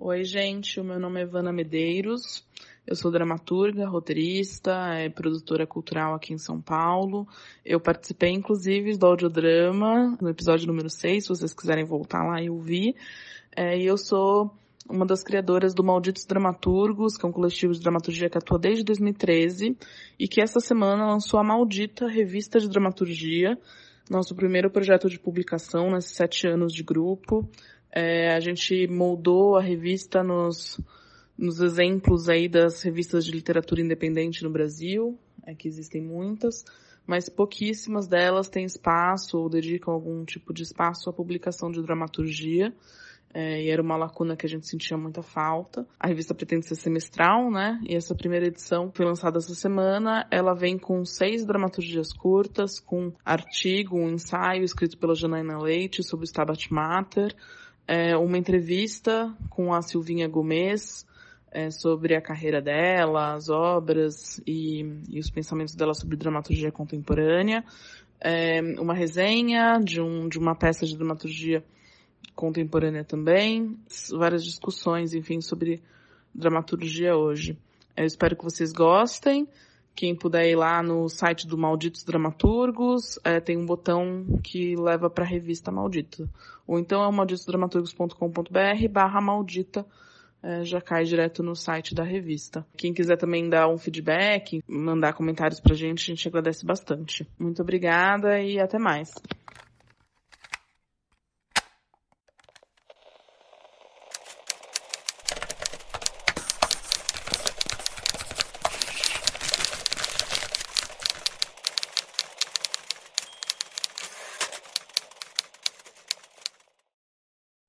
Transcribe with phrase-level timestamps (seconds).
[0.00, 2.46] Oi, gente, o meu nome é Ivana Medeiros.
[2.86, 7.26] Eu sou dramaturga, roteirista, é, produtora cultural aqui em São Paulo.
[7.64, 12.48] Eu participei, inclusive, do audiodrama no episódio número 6, se vocês quiserem voltar lá e
[12.48, 12.94] ouvir.
[13.56, 14.54] É, e eu sou
[14.88, 18.84] uma das criadoras do Malditos Dramaturgos, que é um coletivo de dramaturgia que atua desde
[18.84, 19.76] 2013
[20.16, 23.58] e que essa semana lançou a Maldita Revista de Dramaturgia,
[24.08, 27.50] nosso primeiro projeto de publicação nesses sete anos de grupo.
[28.00, 30.80] É, a gente moldou a revista nos
[31.36, 36.64] nos exemplos aí das revistas de literatura independente no Brasil, é que existem muitas,
[37.06, 42.72] mas pouquíssimas delas têm espaço ou dedicam algum tipo de espaço à publicação de dramaturgia.
[43.34, 45.86] É, e era uma lacuna que a gente sentia muita falta.
[46.00, 47.78] A revista pretende ser semestral, né?
[47.86, 50.26] E essa primeira edição foi lançada essa semana.
[50.30, 56.24] Ela vem com seis dramaturgias curtas, com artigo, um ensaio escrito pela Janaina Leite sobre
[56.24, 57.34] o Stabat Mater,
[57.88, 61.06] é, uma entrevista com a Silvinha Gomes,
[61.50, 67.64] é, sobre a carreira dela, as obras e, e, os pensamentos dela sobre dramaturgia contemporânea,
[68.20, 71.64] é, uma resenha de, um, de uma peça de dramaturgia
[72.34, 73.78] contemporânea também,
[74.10, 75.82] várias discussões, enfim, sobre
[76.34, 77.56] dramaturgia hoje.
[77.96, 79.48] Eu espero que vocês gostem.
[79.98, 85.10] Quem puder ir lá no site do Malditos Dramaturgos, é, tem um botão que leva
[85.10, 86.30] para a revista Maldita.
[86.68, 89.84] Ou então é malditosdramaturgos.com.br barra maldita
[90.40, 92.64] é, já cai direto no site da revista.
[92.76, 97.28] Quem quiser também dar um feedback, mandar comentários pra gente, a gente agradece bastante.
[97.36, 99.12] Muito obrigada e até mais.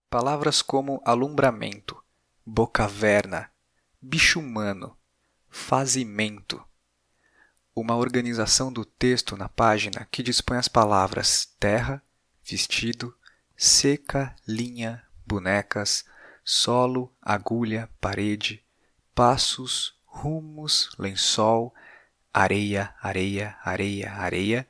[0.10, 1.96] Palavras como alumbramento,
[2.44, 3.52] bocaverna,
[4.02, 4.98] bicho humano,
[5.48, 6.60] fazimento.
[7.76, 12.02] Uma organização do texto na página que dispõe as palavras terra,
[12.44, 13.16] vestido,
[13.56, 16.04] seca, linha, bonecas,
[16.44, 18.66] solo, agulha, parede,
[19.14, 21.72] passos, rumos, lençol,
[22.34, 24.68] areia, areia, areia, areia,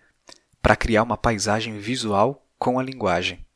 [0.62, 3.48] para criar uma paisagem visual com a linguagem.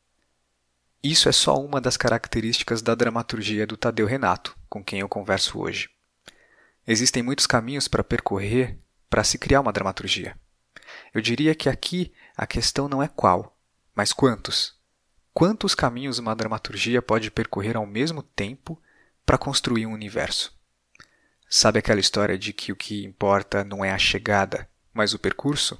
[1.04, 5.60] Isso é só uma das características da dramaturgia do Tadeu Renato, com quem eu converso
[5.60, 5.90] hoje.
[6.86, 8.78] Existem muitos caminhos para percorrer
[9.10, 10.34] para se criar uma dramaturgia.
[11.12, 13.54] Eu diria que aqui a questão não é qual,
[13.94, 14.80] mas quantos.
[15.34, 18.80] Quantos caminhos uma dramaturgia pode percorrer ao mesmo tempo
[19.26, 20.58] para construir um universo?
[21.50, 25.78] Sabe aquela história de que o que importa não é a chegada, mas o percurso?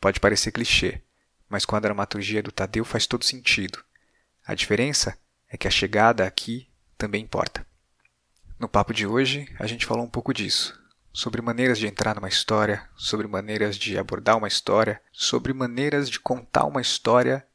[0.00, 1.02] Pode parecer clichê,
[1.46, 3.84] mas com a dramaturgia do Tadeu faz todo sentido.
[4.46, 5.18] A diferença
[5.48, 7.66] é que a chegada aqui também importa.
[8.58, 10.78] No papo de hoje, a gente falou um pouco disso,
[11.12, 16.20] sobre maneiras de entrar numa história, sobre maneiras de abordar uma história, sobre maneiras de
[16.20, 17.46] contar uma história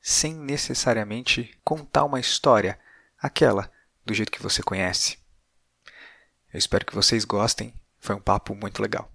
[0.00, 2.78] sem necessariamente contar uma história,
[3.20, 3.70] aquela
[4.04, 5.18] do jeito que você conhece.
[6.52, 9.10] Eu espero que vocês gostem, foi um papo muito legal.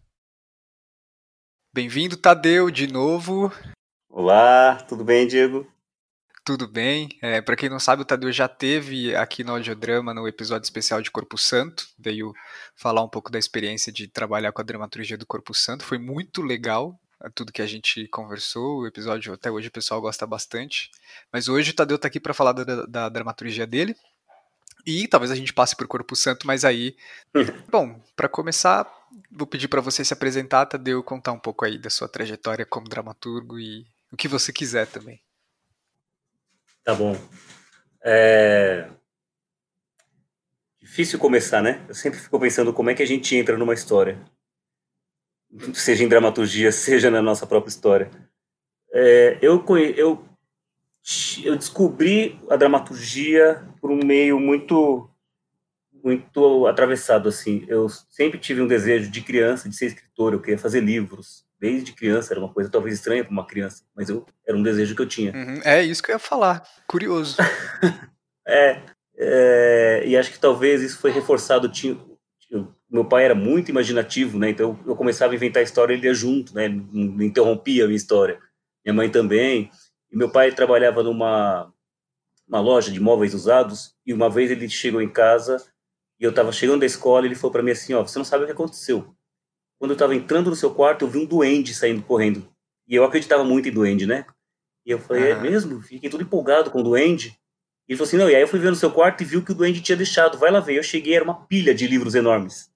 [1.73, 3.51] Bem-vindo, Tadeu, de novo.
[4.07, 5.72] Olá, tudo bem, Diego?
[6.45, 7.07] Tudo bem.
[7.21, 11.01] É, para quem não sabe, o Tadeu já teve aqui no Audiodrama no episódio especial
[11.01, 11.87] de Corpo Santo.
[11.97, 12.33] Veio
[12.75, 15.85] falar um pouco da experiência de trabalhar com a dramaturgia do Corpo Santo.
[15.85, 18.79] Foi muito legal é, tudo que a gente conversou.
[18.79, 20.91] O episódio até hoje o pessoal gosta bastante.
[21.31, 23.95] Mas hoje o Tadeu está aqui para falar da, da, dramaturgia dele.
[24.85, 26.93] E talvez a gente passe por Corpo Santo, mas aí.
[27.71, 28.85] Bom, para começar,
[29.31, 32.89] vou pedir para você se apresentar, Tadeu, contar um pouco aí da sua trajetória como
[32.89, 35.21] dramaturgo e o que você quiser também.
[36.83, 37.15] Tá bom.
[38.03, 38.89] É...
[40.81, 41.83] Difícil começar, né?
[41.87, 44.19] Eu sempre fico pensando como é que a gente entra numa história.
[45.73, 48.11] Seja em dramaturgia, seja na nossa própria história.
[48.91, 49.63] É, eu,
[49.95, 50.25] eu,
[51.43, 55.09] eu descobri a dramaturgia por um meio muito
[56.03, 57.63] muito atravessado assim.
[57.67, 61.93] Eu sempre tive um desejo de criança de ser escritor, eu queria fazer livros desde
[61.93, 65.01] criança, era uma coisa talvez estranha para uma criança, mas eu era um desejo que
[65.01, 65.31] eu tinha.
[65.31, 67.37] Uhum, é isso que eu ia falar, curioso.
[68.45, 68.81] é,
[69.17, 71.69] é, e acho que talvez isso foi reforçado.
[71.69, 71.97] Tinha,
[72.91, 74.49] meu pai era muito imaginativo, né?
[74.49, 76.67] Então eu começava a inventar a história, ele ia junto, né?
[76.67, 78.37] Não interrompia a minha história.
[78.85, 79.71] Minha mãe também.
[80.11, 81.71] E meu pai trabalhava numa
[82.45, 85.63] uma loja de móveis usados e uma vez ele chegou em casa
[86.19, 88.43] e eu estava chegando da escola ele falou para mim assim, ó, você não sabe
[88.43, 89.15] o que aconteceu
[89.83, 92.47] quando eu estava entrando no seu quarto, eu vi um duende saindo correndo.
[92.87, 94.25] E eu acreditava muito em duende, né?
[94.85, 95.81] E eu falei, é mesmo?
[95.81, 97.37] Fiquei todo empolgado com o duende.
[97.85, 99.51] ele falou assim, não, e aí eu fui ver no seu quarto e viu que
[99.51, 100.77] o duende tinha deixado, vai lá ver.
[100.77, 102.71] Eu cheguei, era uma pilha de livros enormes.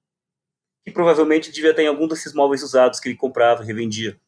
[0.83, 4.19] Que provavelmente devia estar em algum desses móveis usados que ele comprava, revendia.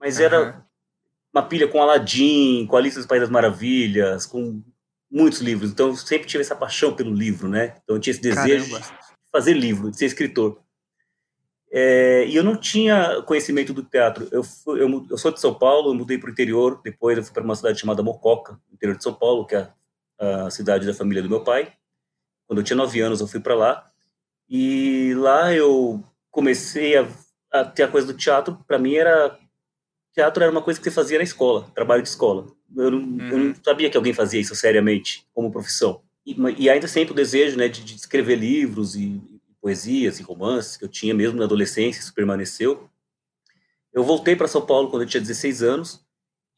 [0.00, 0.24] Mas uhum.
[0.24, 0.66] era
[1.34, 4.62] uma pilha com Aladdin, com Alice dos País das Maravilhas, com
[5.10, 5.70] muitos livros.
[5.70, 7.76] Então eu sempre tive essa paixão pelo livro, né?
[7.82, 8.88] Então eu tinha esse desejo Caramba.
[8.88, 10.61] de fazer livro, de ser escritor.
[11.74, 14.28] É, e eu não tinha conhecimento do teatro.
[14.30, 17.24] Eu, fui, eu, eu, sou de São Paulo, eu mudei para o interior, depois eu
[17.24, 19.70] fui para uma cidade chamada Mococa, interior de São Paulo, que é
[20.18, 21.72] a, a cidade da família do meu pai.
[22.46, 23.90] Quando eu tinha nove anos, eu fui para lá.
[24.48, 27.08] E lá eu comecei a,
[27.50, 28.62] a ter a coisa do teatro.
[28.66, 29.38] Para mim era
[30.12, 32.46] teatro era uma coisa que você fazia na escola, trabalho de escola.
[32.76, 33.28] Eu não, uhum.
[33.30, 33.54] eu não uhum.
[33.64, 36.02] sabia que alguém fazia isso seriamente, como profissão.
[36.26, 39.20] E, e ainda sempre o desejo né, de, de, escrever livros e
[39.62, 42.90] poesias e romances que eu tinha mesmo na adolescência, isso permaneceu.
[43.92, 46.04] Eu voltei para São Paulo quando eu tinha 16 anos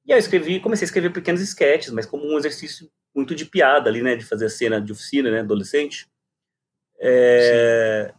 [0.07, 3.45] E aí eu escrevi, comecei a escrever pequenos sketches, mas como um exercício muito de
[3.45, 6.09] piada ali, né, de fazer a cena de oficina, né, adolescente.
[6.99, 8.15] É...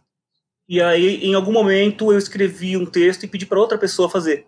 [0.68, 4.46] E aí, em algum momento, eu escrevi um texto e pedi para outra pessoa fazer.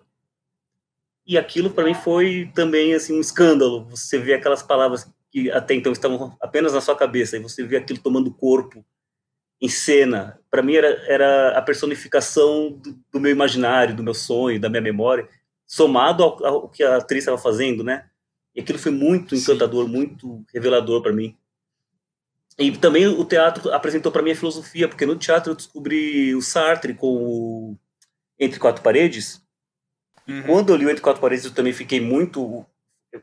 [1.28, 3.84] E aquilo para mim foi também assim um escândalo.
[3.90, 7.76] Você vê aquelas palavras que até então estavam apenas na sua cabeça e você vê
[7.76, 8.82] aquilo tomando corpo
[9.60, 14.60] em cena, para mim era, era a personificação do, do, meu imaginário, do meu sonho,
[14.60, 15.28] da minha memória,
[15.66, 18.08] somado ao, ao que a atriz estava fazendo, né?
[18.54, 19.90] E aquilo foi muito encantador, Sim.
[19.90, 21.36] muito revelador para mim.
[22.56, 26.42] E também o teatro apresentou para mim a filosofia, porque no teatro eu descobri o
[26.42, 27.76] Sartre com o
[28.38, 29.42] Entre Quatro Paredes.
[30.28, 30.42] Uhum.
[30.42, 32.64] Quando eu li o Entre Quatro Paredes, eu também fiquei muito.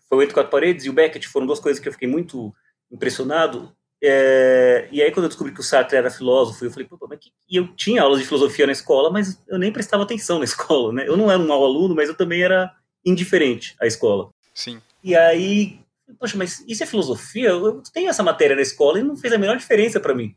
[0.10, 2.54] Foi o Entre Quatro Paredes e o Beckett foram duas coisas que eu fiquei muito
[2.92, 3.72] impressionado.
[4.04, 7.20] É, e aí, quando eu descobri que o Sartre era filósofo, eu falei, pô, mas
[7.20, 7.32] que...
[7.50, 10.94] e eu tinha aulas de filosofia na escola, mas eu nem prestava atenção na escola,
[10.94, 11.08] né?
[11.08, 12.74] Eu não era um mau aluno, mas eu também era
[13.06, 14.30] indiferente à escola.
[14.54, 14.82] Sim.
[15.04, 15.80] E aí,
[16.20, 17.50] poxa, mas isso é filosofia?
[17.50, 20.36] Eu tenho essa matéria na escola e não fez a menor diferença para mim.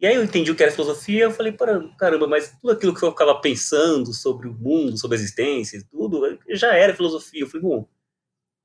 [0.00, 1.54] E aí eu entendi o que era filosofia, eu falei,
[1.98, 6.38] caramba, mas tudo aquilo que eu ficava pensando sobre o mundo, sobre a existência, tudo,
[6.48, 7.42] já era filosofia.
[7.42, 7.86] Eu falei, bom,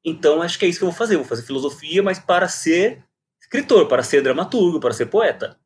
[0.04, 2.48] então acho que é isso que eu vou fazer, eu vou fazer filosofia, mas para
[2.48, 3.04] ser
[3.38, 5.60] escritor, para ser dramaturgo, para ser poeta.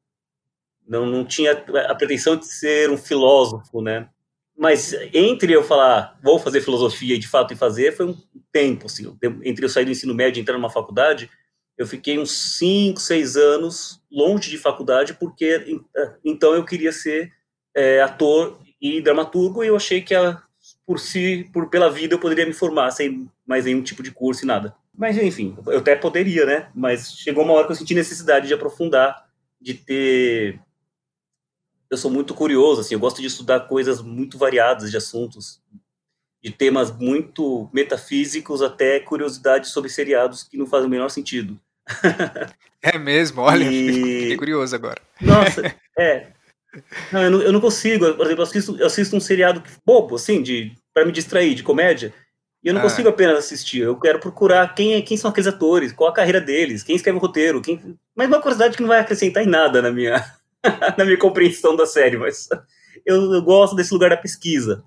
[0.88, 4.10] Não, não tinha a pretensão de ser um filósofo, né?
[4.58, 8.18] Mas entre eu falar, vou fazer filosofia e de fato e fazer, foi um
[8.52, 9.16] tempo, assim.
[9.44, 11.30] Entre eu sair do ensino médio e entrar numa faculdade,
[11.80, 15.82] eu fiquei uns 5, 6 anos longe de faculdade, porque
[16.26, 17.32] então eu queria ser
[17.74, 20.44] é, ator e dramaturgo, e eu achei que a,
[20.86, 24.44] por si, por pela vida, eu poderia me formar sem mais nenhum tipo de curso
[24.44, 24.76] e nada.
[24.94, 26.70] Mas, enfim, eu até poderia, né?
[26.76, 29.30] Mas chegou uma hora que eu senti necessidade de aprofundar,
[29.62, 30.60] de ter.
[31.90, 35.62] Eu sou muito curioso, assim, eu gosto de estudar coisas muito variadas de assuntos,
[36.44, 41.58] de temas muito metafísicos até curiosidades sobre seriados que não fazem o menor sentido.
[42.82, 43.42] É mesmo?
[43.42, 43.94] Olha, e...
[43.94, 45.02] fiquei curioso agora.
[45.20, 46.28] Nossa, é.
[47.12, 48.14] Não, eu, não, eu não consigo.
[48.14, 51.64] Por exemplo, eu assisto, eu assisto um seriado bobo, assim, de para me distrair, de
[51.64, 52.14] comédia.
[52.64, 52.84] E eu não ah.
[52.84, 56.42] consigo apenas assistir, eu quero procurar quem, é, quem são aqueles atores, qual a carreira
[56.42, 57.98] deles, quem escreve o roteiro, quem...
[58.14, 60.26] mas uma curiosidade que não vai acrescentar em nada na minha,
[60.98, 62.50] na minha compreensão da série, mas
[63.06, 64.84] eu, eu gosto desse lugar da pesquisa.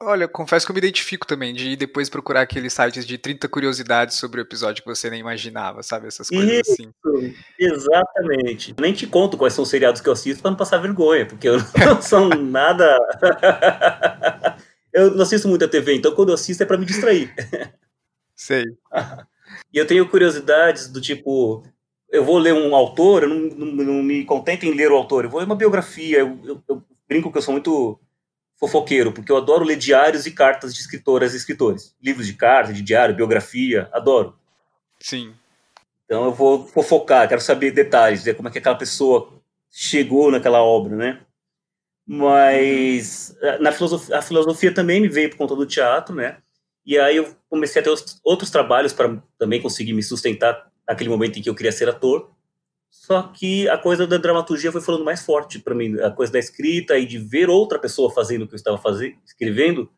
[0.00, 3.48] Olha, confesso que eu me identifico também de ir depois procurar aqueles sites de 30
[3.48, 6.06] curiosidades sobre o episódio que você nem imaginava, sabe?
[6.06, 7.34] Essas coisas Isso, assim.
[7.58, 8.74] Exatamente.
[8.80, 11.48] Nem te conto quais são os seriados que eu assisto para não passar vergonha, porque
[11.48, 12.96] eu não são nada.
[14.92, 17.34] eu não assisto muita TV, então quando eu assisto é para me distrair.
[18.34, 18.64] Sei.
[19.72, 21.62] e eu tenho curiosidades do tipo,
[22.10, 25.24] eu vou ler um autor, eu não, não, não, me contento em ler o autor,
[25.24, 27.98] eu vou ler uma biografia, eu, eu, eu, brinco que eu sou muito
[28.58, 31.94] fofoqueiro, porque eu adoro ler diários e cartas de escritoras e escritores.
[32.02, 34.34] Livros de carta, de diário, biografia, adoro.
[34.98, 35.34] Sim.
[36.04, 39.32] Então eu vou fofocar, quero saber detalhes, ver como é que aquela pessoa
[39.70, 41.20] chegou naquela obra, né?
[42.06, 43.62] Mas uhum.
[43.62, 46.38] na filosofia, a filosofia também me veio por conta do teatro, né?
[46.84, 47.92] E aí eu comecei a ter
[48.24, 52.30] outros trabalhos para também conseguir me sustentar naquele momento em que eu queria ser ator.
[53.04, 56.38] Só que a coisa da dramaturgia foi falando mais forte para mim, a coisa da
[56.38, 59.88] escrita e de ver outra pessoa fazendo o que eu estava fazendo, escrevendo,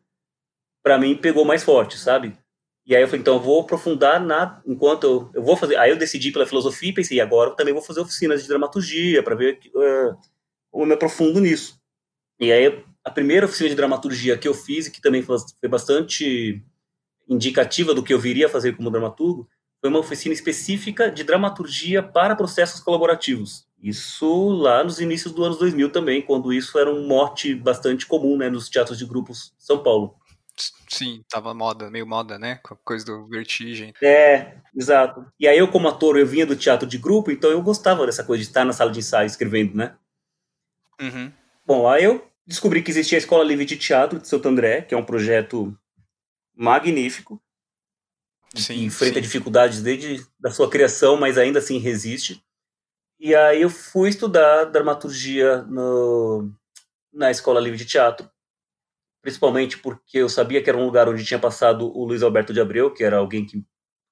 [0.83, 2.37] para mim pegou mais forte, sabe?
[2.85, 5.77] E aí eu falei, então eu vou aprofundar na enquanto eu, eu vou fazer.
[5.77, 9.23] Aí eu decidi pela filosofia e pensei, agora eu também vou fazer oficinas de dramaturgia
[9.23, 10.17] para ver uh,
[10.69, 11.79] como eu me aprofundo nisso.
[12.39, 15.37] E aí a primeira oficina de dramaturgia que eu fiz que também foi
[15.69, 16.63] bastante
[17.27, 19.47] indicativa do que eu viria a fazer como dramaturgo
[19.79, 23.67] foi uma oficina específica de dramaturgia para processos colaborativos.
[23.81, 28.37] Isso lá nos inícios do anos 2000 também, quando isso era um mote bastante comum
[28.37, 30.15] né, nos teatros de grupos de São Paulo.
[30.89, 32.59] Sim, tava moda, meio moda, né?
[32.63, 33.93] Com a coisa do vertigem.
[34.01, 35.25] É, exato.
[35.39, 38.23] E aí eu, como ator, eu vinha do teatro de grupo, então eu gostava dessa
[38.23, 39.95] coisa de estar na sala de ensaio escrevendo, né?
[40.99, 41.31] Uhum.
[41.65, 44.93] Bom, aí eu descobri que existia a Escola Livre de Teatro de Santo André, que
[44.93, 45.73] é um projeto
[46.53, 47.41] magnífico,
[48.55, 49.21] Sim, enfrenta sim.
[49.21, 52.43] dificuldades desde da sua criação, mas ainda assim resiste.
[53.19, 56.49] E aí eu fui estudar dramaturgia no,
[57.13, 58.29] na Escola Livre de Teatro,
[59.21, 62.61] principalmente porque eu sabia que era um lugar onde tinha passado o Luiz Alberto de
[62.61, 63.63] Abreu, que era alguém que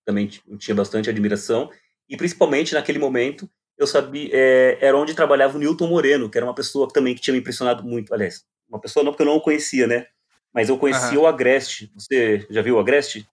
[0.06, 1.70] também eu tinha bastante admiração,
[2.10, 6.46] e principalmente naquele momento eu sabia é, era onde trabalhava o Newton Moreno, que era
[6.46, 9.38] uma pessoa também que tinha me impressionado muito, aliás, uma pessoa não porque eu não
[9.38, 10.08] o conhecia, né?
[10.54, 11.20] Mas eu conhecia Aham.
[11.20, 11.92] o Agreste.
[11.94, 13.28] Você já viu o Agreste?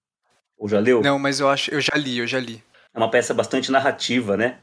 [0.56, 1.02] Ou já leu?
[1.02, 2.62] Não, mas eu acho, eu já li, eu já li.
[2.92, 4.60] É uma peça bastante narrativa, né?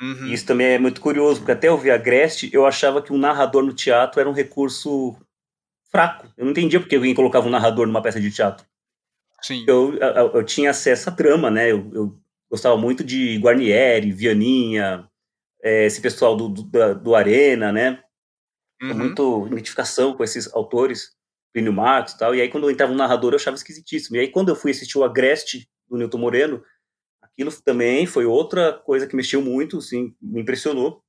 [0.00, 0.26] Uhum.
[0.26, 3.62] Isso também é muito curioso, porque até eu ver Agreste, eu achava que um narrador
[3.62, 5.16] no teatro era um recurso
[5.90, 6.26] fraco.
[6.36, 8.66] Eu não entendia porque alguém colocava um narrador numa peça de teatro.
[9.40, 9.64] Sim.
[9.68, 11.70] Eu, eu, eu tinha acesso à trama, né?
[11.70, 12.18] Eu, eu
[12.50, 15.08] gostava muito de Guarnieri, Vianinha,
[15.62, 18.02] é, esse pessoal do, do, do Arena, né?
[18.82, 18.94] Uhum.
[18.94, 21.12] Muito identificação com esses autores,
[21.54, 22.34] Plínio Marcos e tal.
[22.34, 24.16] E aí, quando eu entrava um narrador, eu achava esquisitíssimo.
[24.16, 26.62] E aí, quando eu fui assistir o Agreste, do Newton Moreno,
[27.22, 31.00] aquilo também foi outra coisa que mexeu muito, assim, me impressionou,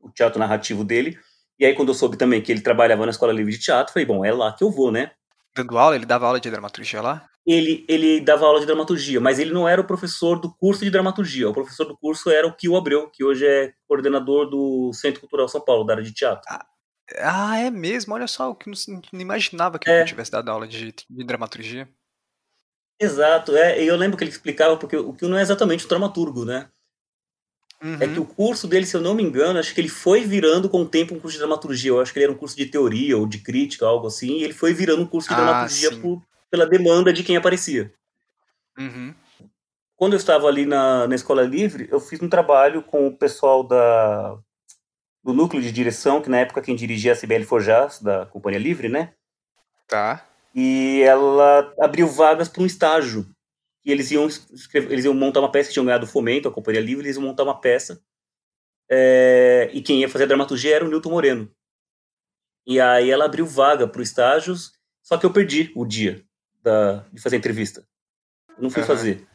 [0.00, 1.16] o teatro narrativo dele.
[1.58, 4.04] E aí, quando eu soube também que ele trabalhava na Escola Livre de Teatro, falei,
[4.04, 5.12] bom, é lá que eu vou, né?
[5.54, 7.24] Dando aula, ele dava aula de dramaturgia lá?
[7.46, 10.90] Ele, ele dava aula de dramaturgia, mas ele não era o professor do curso de
[10.90, 11.48] dramaturgia.
[11.48, 15.48] O professor do curso era o Kio Abreu, que hoje é coordenador do Centro Cultural
[15.48, 16.42] São Paulo, da área de teatro.
[16.50, 16.66] Ah,
[17.14, 18.14] é mesmo?
[18.14, 19.98] Olha só, eu que não, não imaginava que É.
[20.00, 21.88] ele tivesse dado aula de, de dramaturgia.
[23.00, 25.88] Exato, é, e eu lembro que ele explicava, porque o Kio não é exatamente o
[25.88, 26.70] dramaturgo, né?
[27.82, 27.98] Uhum.
[28.00, 30.66] É que o curso dele, se eu não me engano, acho que ele foi virando
[30.68, 31.90] com o tempo um curso de dramaturgia.
[31.90, 34.44] Eu acho que ele era um curso de teoria ou de crítica, algo assim, e
[34.44, 37.92] ele foi virando um curso de Ah, dramaturgia por- pela demanda de quem aparecia.
[38.78, 39.14] Uhum.
[39.94, 43.62] Quando eu estava ali na, na Escola Livre, eu fiz um trabalho com o pessoal
[43.62, 44.38] da,
[45.26, 48.88] do núcleo de direção, que na época quem dirigia a CBL Forjas, da Companhia Livre,
[48.88, 49.12] né?
[49.88, 50.24] Tá.
[50.54, 53.26] E ela abriu vagas para um estágio.
[53.84, 56.80] E eles iam, escrever- eles iam montar uma peça que tinham ganhado fomento, a Companhia
[56.80, 58.00] Livre, eles iam montar uma peça.
[58.88, 61.52] é, e quem ia fazer a dramaturgia era o Newton Moreno.
[62.64, 64.70] E aí ela abriu vaga para o estágios,
[65.02, 66.24] só que eu perdi o dia
[66.62, 67.84] da, de fazer a entrevista.
[68.56, 68.86] Eu não fui Aham.
[68.86, 69.26] fazer.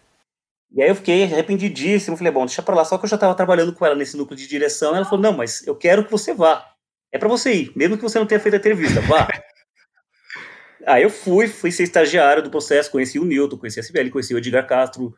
[0.73, 2.15] E aí eu fiquei arrependidíssimo.
[2.15, 2.85] Falei, bom, deixa pra lá.
[2.85, 4.95] Só que eu já estava trabalhando com ela nesse núcleo de direção.
[4.95, 6.65] Ela falou, não, mas eu quero que você vá.
[7.11, 9.27] É para você ir, mesmo que você não tenha feito a entrevista, vá.
[10.87, 14.33] Aí eu fui, fui ser estagiário do processo, conheci o Newton, conheci a Sibeli, conheci
[14.33, 15.13] o Edgar Castro,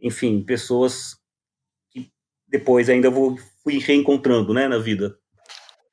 [0.00, 1.16] enfim, pessoas
[1.90, 2.10] que
[2.48, 5.16] depois ainda vou, fui reencontrando, né, na vida.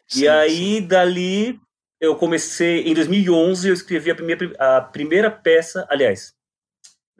[0.07, 1.59] Sim, e aí, dali,
[1.99, 6.33] eu comecei, em 2011, eu escrevi a primeira, a primeira peça, aliás,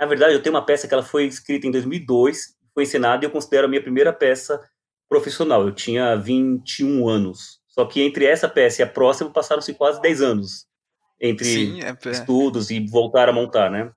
[0.03, 3.25] na verdade, eu tenho uma peça que ela foi escrita em 2002, foi encenada e
[3.25, 4.62] eu considero a minha primeira peça
[5.07, 5.65] profissional.
[5.65, 7.62] Eu tinha 21 anos.
[7.67, 10.67] Só que entre essa peça e a próxima passaram-se quase 10 anos.
[11.22, 12.12] Entre Sim, é, é.
[12.12, 13.93] estudos e voltar a montar, né?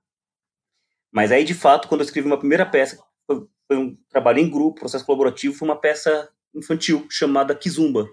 [1.11, 4.49] Mas aí, de fato, quando eu escrevi uma primeira peça, foi, foi um trabalho em
[4.49, 8.07] grupo, processo colaborativo, foi uma peça infantil chamada Kizumba.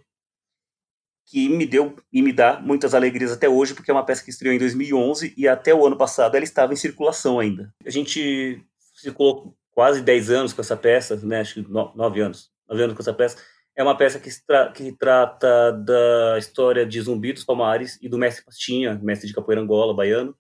[1.27, 4.31] Que me deu e me dá muitas alegrias até hoje, porque é uma peça que
[4.31, 7.73] estreou em 2011 e até o ano passado ela estava em circulação ainda.
[7.85, 8.63] A gente
[8.95, 11.41] circulou quase 10 anos com essa peça, né?
[11.41, 13.37] acho que 9 anos, 9 anos com essa peça.
[13.77, 18.17] É uma peça que, tra que trata da história de Zumbi dos Palmares e do
[18.17, 20.37] mestre Pastinha, mestre de capoeira Angola, baiano.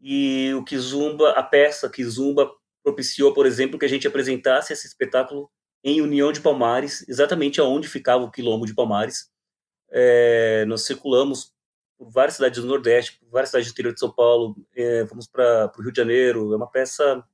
[0.00, 2.50] E o Kizumba, a peça Kizumba
[2.82, 5.50] propiciou, por exemplo, que a gente apresentasse esse espetáculo
[5.84, 9.30] em União de Palmares, exatamente aonde ficava o quilombo de Palmares.
[9.90, 11.52] É, nós circulamos
[11.98, 15.26] por várias cidades do Nordeste, por várias cidades do interior de São Paulo, é, fomos
[15.26, 16.52] para o Rio de Janeiro.
[16.52, 17.24] É uma peça.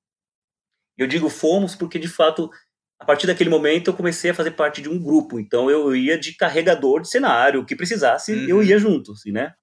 [0.97, 2.51] Eu digo fomos porque, de fato,
[2.99, 5.39] a partir daquele momento eu comecei a fazer parte de um grupo.
[5.39, 8.49] Então eu ia de carregador de cenário, o que precisasse, uhum.
[8.49, 9.55] eu ia junto, assim, né?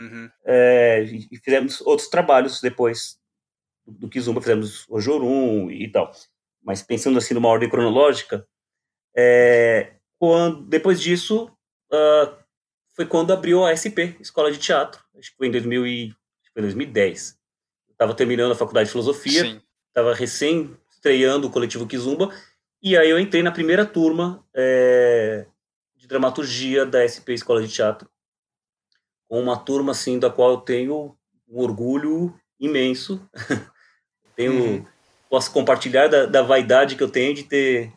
[0.00, 0.30] Uhum.
[0.44, 3.18] É, e fizemos outros trabalhos depois
[3.86, 6.10] do Kizumba, fizemos o Jorum e tal.
[6.62, 8.46] Mas pensando assim numa ordem cronológica,
[9.16, 11.55] é, quando, depois disso
[11.92, 12.34] uh,
[12.94, 15.02] foi quando abriu a SP, Escola de Teatro.
[15.18, 16.14] Acho que foi em 2000 e,
[16.52, 17.38] foi 2010.
[17.90, 22.30] Estava terminando a faculdade de filosofia, estava recém estreando o coletivo Kizumba
[22.82, 25.46] e aí eu entrei na primeira turma é,
[25.96, 28.08] de dramaturgia da SP Escola de Teatro,
[29.28, 31.16] com uma turma assim da qual eu tenho
[31.48, 33.28] um orgulho imenso.
[34.36, 34.86] tenho, uhum.
[35.28, 37.92] posso compartilhar da, da vaidade que eu tenho de ter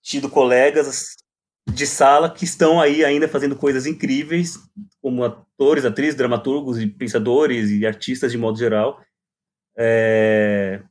[0.00, 1.16] tido colegas
[1.66, 4.58] de sala que estão aí ainda fazendo coisas incríveis,
[5.00, 9.00] como atores, atrizes, dramaturgos e pensadores e artistas de modo geral.
[9.76, 10.82] É...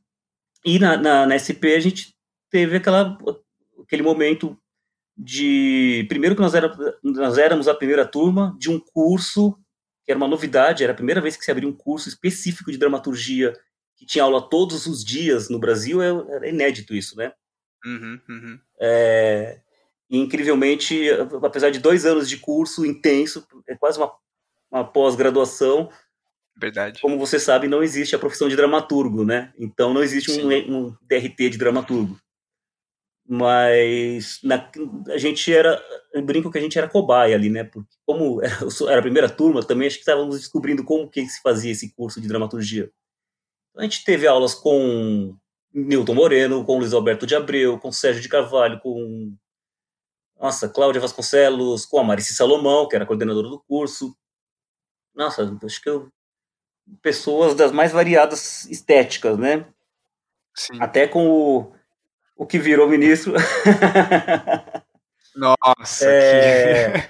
[0.64, 2.14] E na, na, na, SP a gente
[2.50, 3.18] teve aquela,
[3.82, 4.56] aquele momento
[5.16, 6.06] de.
[6.08, 9.58] Primeiro que nós, era, nós éramos a primeira turma de um curso
[10.04, 12.78] que era uma novidade, era a primeira vez que se abriu um curso específico de
[12.78, 13.52] dramaturgia
[13.96, 17.32] que tinha aula todos os dias no Brasil, é, era inédito isso, né?
[17.84, 18.58] Uhum, uhum.
[18.80, 19.60] É,
[20.12, 21.08] e, incrivelmente,
[21.42, 24.12] apesar de dois anos de curso intenso, é quase uma,
[24.70, 25.88] uma pós-graduação,
[26.54, 27.00] Verdade.
[27.00, 29.52] Como você sabe, não existe a profissão de dramaturgo, né?
[29.58, 32.18] Então não existe um, um, DRT de dramaturgo.
[33.26, 34.70] Mas na,
[35.08, 37.64] a gente era, eu brinco que a gente era cobaia ali, né?
[37.64, 38.54] Porque como era,
[38.90, 42.20] era a primeira turma, também acho que estávamos descobrindo como que se fazia esse curso
[42.20, 42.90] de dramaturgia.
[43.70, 45.34] Então, a gente teve aulas com
[45.72, 49.34] Newton Moreno, com Luiz Alberto de Abreu, com Sérgio de Carvalho, com
[50.42, 54.12] nossa, Cláudia Vasconcelos, com a Marici Salomão, que era coordenadora do curso.
[55.14, 56.08] Nossa, acho que eu
[57.00, 59.64] pessoas das mais variadas estéticas, né?
[60.52, 60.78] Sim.
[60.80, 61.72] Até com o,
[62.36, 63.34] o que virou ministro.
[65.36, 66.06] Nossa!
[66.06, 66.92] É...
[67.02, 67.08] Que...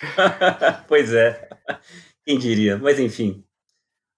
[0.88, 1.48] pois é.
[2.24, 2.76] Quem diria?
[2.78, 3.44] Mas enfim.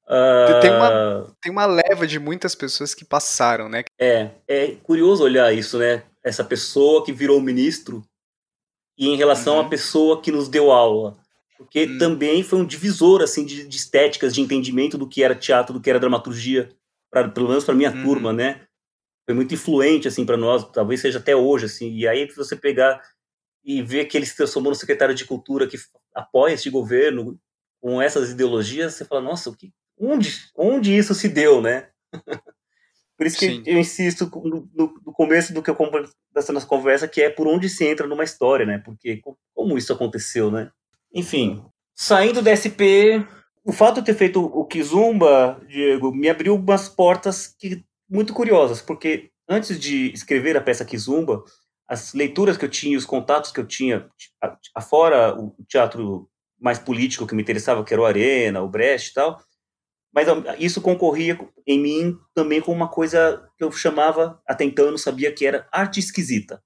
[0.09, 0.61] Uh...
[0.61, 3.85] Tem, uma, ah, tem uma leva de muitas pessoas que passaram, né?
[3.99, 6.03] É, é curioso olhar isso, né?
[6.27, 8.03] Essa pessoa que virou ministro
[8.99, 9.61] e em relação uhum.
[9.61, 11.17] à pessoa que nos deu aula
[11.57, 11.99] porque hum.
[11.99, 15.81] também foi um divisor assim de, de, estéticas, de entendimento do que era teatro, do
[15.81, 16.69] que era dramaturgia,
[17.11, 18.03] pra, pelo menos para minha hum.
[18.03, 18.67] turma, né?
[19.25, 21.93] Foi muito influente assim para nós, talvez seja até hoje assim.
[21.93, 23.03] E aí você pegar
[23.65, 25.77] e ver que ele se transformou no secretário de cultura que
[26.15, 27.39] apoia este governo
[27.81, 31.89] com essas ideologias, você fala, nossa, que, onde, onde isso se deu, né?
[33.17, 33.63] Por isso que Sim.
[33.65, 35.77] eu insisto no, no, começo do que eu
[36.53, 38.83] nossa conversa, que é por onde se entra numa história, né?
[38.85, 39.23] Porque
[39.55, 40.71] como isso aconteceu, né?
[41.13, 43.25] Enfim, saindo da SP,
[43.65, 48.83] o fato de ter feito o Kizumba, Diego, me abriu umas portas que, muito curiosas,
[48.83, 51.43] porque antes de escrever a peça Kizumba,
[51.89, 54.07] as leituras que eu tinha, os contatos que eu tinha,
[54.75, 56.29] afora o teatro
[56.61, 59.41] mais político que me interessava, que era o Arena, o Brecht e tal,
[60.17, 60.27] mas
[60.59, 64.99] isso concorria em mim também com uma coisa que eu chamava, até então eu não
[64.99, 66.61] sabia que era arte esquisita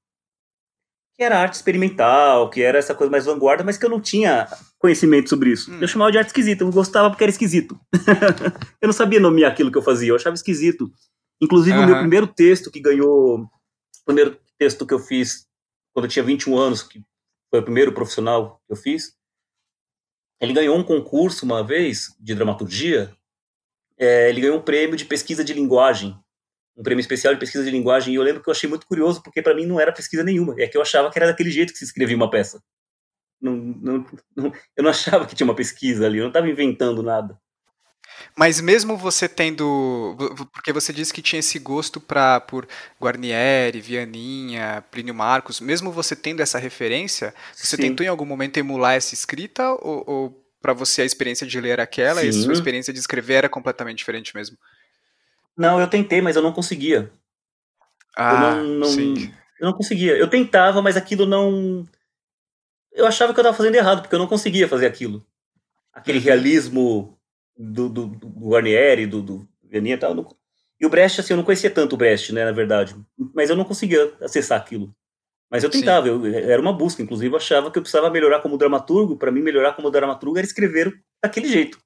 [1.20, 4.48] que era arte experimental, que era essa coisa mais vanguarda, mas que eu não tinha
[4.78, 5.70] conhecimento sobre isso.
[5.70, 5.76] Hum.
[5.78, 7.78] Eu chamava de arte esquisita, eu gostava porque era esquisito.
[8.80, 10.90] eu não sabia nomear aquilo que eu fazia, eu achava esquisito.
[11.38, 11.84] Inclusive, uhum.
[11.84, 13.40] o meu primeiro texto que ganhou.
[13.40, 15.46] O primeiro texto que eu fiz
[15.92, 17.04] quando eu tinha 21 anos, que
[17.50, 19.12] foi o primeiro profissional que eu fiz,
[20.40, 23.14] ele ganhou um concurso uma vez de dramaturgia.
[24.00, 26.18] É, ele ganhou um prêmio de pesquisa de linguagem
[26.80, 29.22] um prêmio especial de pesquisa de linguagem, e eu lembro que eu achei muito curioso,
[29.22, 31.72] porque para mim não era pesquisa nenhuma, é que eu achava que era daquele jeito
[31.72, 32.62] que se escrevia uma peça.
[33.40, 37.02] Não, não, não, eu não achava que tinha uma pesquisa ali, eu não estava inventando
[37.02, 37.38] nada.
[38.36, 40.16] Mas mesmo você tendo,
[40.52, 42.66] porque você disse que tinha esse gosto pra, por
[43.00, 47.82] Guarnieri, Vianinha, Plínio Marcos, mesmo você tendo essa referência, você Sim.
[47.82, 51.80] tentou em algum momento emular essa escrita ou, ou para você a experiência de ler
[51.80, 52.26] aquela Sim.
[52.26, 54.56] e a sua experiência de escrever era completamente diferente mesmo?
[55.56, 57.10] Não, eu tentei, mas eu não conseguia.
[58.16, 59.32] Ah, eu não, não, sim.
[59.58, 60.16] Eu não conseguia.
[60.16, 61.86] Eu tentava, mas aquilo não.
[62.92, 65.24] eu achava que eu estava fazendo errado, porque eu não conseguia fazer aquilo.
[65.92, 66.24] Aquele uhum.
[66.24, 67.18] realismo
[67.56, 70.14] do, do, do Guarnieri, do, do Veninha e tal.
[70.14, 70.26] Não...
[70.80, 72.96] E o Brecht, assim, eu não conhecia tanto o Brecht, né, na verdade.
[73.34, 74.94] Mas eu não conseguia acessar aquilo.
[75.50, 78.56] Mas eu tentava, eu, era uma busca, inclusive eu achava que eu precisava melhorar como
[78.56, 79.16] dramaturgo.
[79.16, 81.78] Para mim, melhorar como dramaturgo era escrever daquele jeito.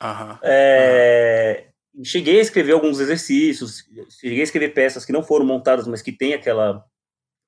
[0.00, 0.38] Uhum.
[0.42, 2.04] É, uhum.
[2.04, 3.84] Cheguei a escrever alguns exercícios,
[4.20, 6.84] cheguei a escrever peças que não foram montadas, mas que tem aquela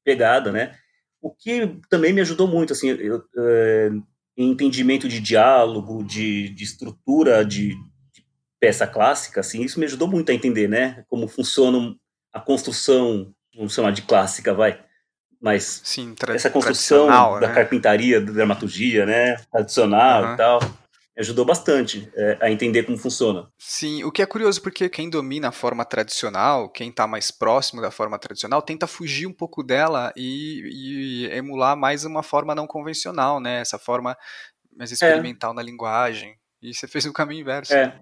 [0.04, 0.76] pegada, né?
[1.20, 3.90] O que também me ajudou muito, assim, eu, é,
[4.36, 7.70] em entendimento de diálogo, de, de estrutura de,
[8.12, 8.24] de,
[8.60, 11.04] peça clássica, assim, isso me ajudou muito a entender, né?
[11.08, 11.94] Como funciona
[12.32, 14.85] a construção, vamos chamar de clássica, vai,
[15.46, 17.06] mas Sim, essa construção
[17.38, 17.54] da né?
[17.54, 20.34] carpintaria, da dramaturgia, né, tradicional uhum.
[20.34, 20.60] e tal,
[21.16, 23.48] ajudou bastante é, a entender como funciona.
[23.56, 27.80] Sim, o que é curioso porque quem domina a forma tradicional, quem está mais próximo
[27.80, 32.66] da forma tradicional, tenta fugir um pouco dela e, e, emular mais uma forma não
[32.66, 33.60] convencional, né?
[33.60, 34.18] Essa forma
[34.76, 34.94] mais é.
[34.94, 35.54] experimental é.
[35.54, 36.34] na linguagem.
[36.60, 37.72] E você fez o caminho inverso.
[37.72, 38.00] É.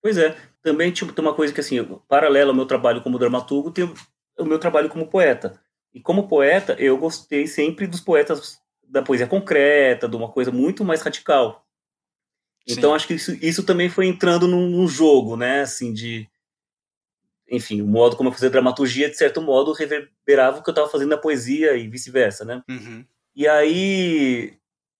[0.00, 0.34] Pois é.
[0.62, 3.92] Também tipo, tem uma coisa que assim, paralela ao meu trabalho como dramaturgo, tem
[4.38, 5.60] o meu trabalho como poeta.
[5.96, 10.84] E como poeta, eu gostei sempre dos poetas da poesia concreta, de uma coisa muito
[10.84, 11.66] mais radical.
[12.68, 12.96] Então Sim.
[12.96, 15.62] acho que isso, isso também foi entrando num, num, jogo, né?
[15.62, 16.28] Assim, de.
[17.50, 20.90] Enfim, o modo como eu fazia dramaturgia, de certo modo, reverberava o que eu estava
[20.90, 22.62] fazendo na poesia e vice-versa, né?
[22.68, 23.02] Uhum.
[23.34, 24.52] E aí,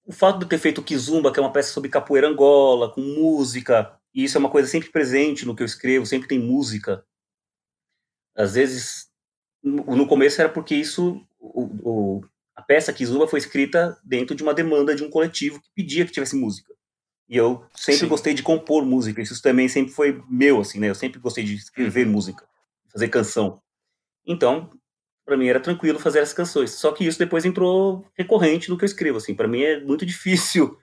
[0.06, 3.02] o fato de eu ter feito Kizumba, que é uma peça sobre capoeira angola, com
[3.02, 7.04] música, e isso é uma coisa sempre presente no que eu escrevo, sempre tem música.
[8.34, 9.05] Às vezes
[9.66, 12.24] no começo era porque isso, o, o,
[12.54, 16.12] a peça Kizuba foi escrita dentro de uma demanda de um coletivo que pedia que
[16.12, 16.72] tivesse música.
[17.28, 18.08] E eu sempre Sim.
[18.08, 20.88] gostei de compor música, isso também sempre foi meu, assim, né?
[20.88, 22.46] Eu sempre gostei de escrever música,
[22.92, 23.60] fazer canção.
[24.24, 24.70] Então,
[25.24, 26.70] para mim era tranquilo fazer essas canções.
[26.70, 29.34] Só que isso depois entrou recorrente no que eu escrevo, assim.
[29.34, 30.78] Para mim é muito difícil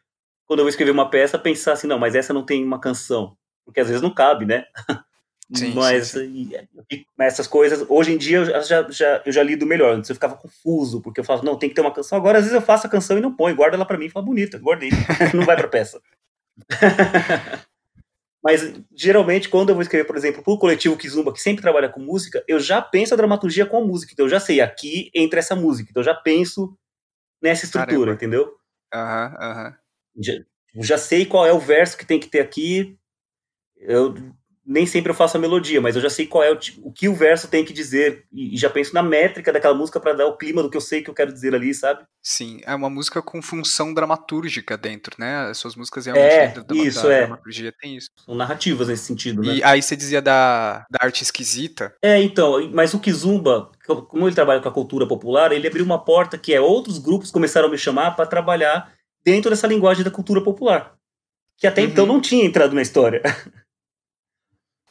[0.45, 3.37] quando eu vou escrever uma peça pensar assim, não, mas essa não tem uma canção,
[3.63, 4.65] porque às vezes não cabe, né?
[5.55, 6.49] Sim, mas, sim,
[6.91, 7.05] sim.
[7.19, 9.95] essas coisas, hoje em dia eu já, já, eu já lido melhor.
[9.95, 12.17] Antes eu ficava confuso, porque eu falava, não, tem que ter uma canção.
[12.17, 14.09] Agora, às vezes, eu faço a canção e não põe, guarda ela pra mim e
[14.09, 14.89] fala, bonita, guardei.
[15.33, 16.01] não vai pra peça.
[18.43, 22.01] mas, geralmente, quando eu vou escrever, por exemplo, pro coletivo Kizumba, que sempre trabalha com
[22.01, 24.11] música, eu já penso a dramaturgia com a música.
[24.11, 25.89] Então, eu já sei, aqui entra essa música.
[25.91, 26.75] Então, eu já penso
[27.39, 28.13] nessa estrutura, Caramba.
[28.13, 28.55] entendeu?
[28.91, 29.65] Aham, uhum, aham.
[29.67, 30.23] Uhum.
[30.23, 30.33] Já,
[30.77, 32.97] já sei qual é o verso que tem que ter aqui.
[33.77, 34.15] Eu
[34.65, 37.09] nem sempre eu faço a melodia, mas eu já sei qual é o, o que
[37.09, 40.25] o verso tem que dizer e, e já penso na métrica daquela música para dar
[40.25, 42.03] o clima do que eu sei que eu quero dizer ali, sabe?
[42.21, 45.49] Sim, é uma música com função dramatúrgica dentro, né?
[45.49, 47.19] As suas músicas realmente é, da, isso, da, é.
[47.19, 48.09] dramaturgia tem isso.
[48.25, 49.55] São narrativas nesse sentido, né?
[49.55, 51.93] E aí você dizia da, da arte esquisita.
[52.01, 56.03] É, então, mas o Kizumba, como ele trabalha com a cultura popular, ele abriu uma
[56.03, 58.93] porta que é outros grupos começaram a me chamar para trabalhar
[59.25, 60.95] dentro dessa linguagem da cultura popular,
[61.57, 61.87] que até uhum.
[61.87, 63.21] então não tinha entrado na história.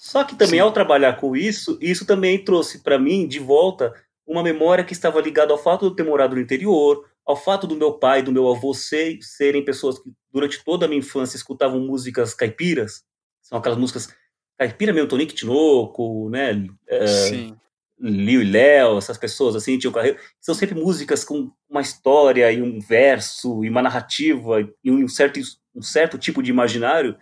[0.03, 0.59] Só que também, Sim.
[0.59, 3.95] ao trabalhar com isso, isso também trouxe para mim, de volta,
[4.27, 7.69] uma memória que estava ligada ao fato de eu ter morado no interior, ao fato
[7.69, 10.99] do meu pai e do meu avô ser, serem pessoas que, durante toda a minha
[10.99, 13.05] infância, escutavam músicas caipiras.
[13.41, 14.13] São aquelas músicas
[14.59, 16.67] caipira meio Tonique Tinoco, né?
[16.89, 17.57] É, Sim.
[18.01, 20.19] Liu e Léo, essas pessoas assim, tinham carreira.
[20.41, 25.39] São sempre músicas com uma história e um verso e uma narrativa e um certo,
[25.73, 27.17] um certo tipo de imaginário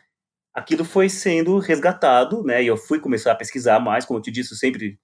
[0.60, 2.62] aquilo foi sendo resgatado, né?
[2.62, 4.98] E eu fui começar a pesquisar mais, como eu te disse, eu sempre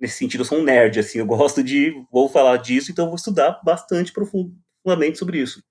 [0.00, 3.10] nesse sentido eu sou um nerd, assim, eu gosto de vou falar disso, então eu
[3.10, 5.62] vou estudar bastante profundamente sobre isso.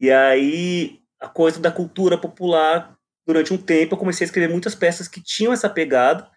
[0.00, 4.74] E aí a coisa da cultura popular, durante um tempo eu comecei a escrever muitas
[4.74, 6.30] peças que tinham essa pegada,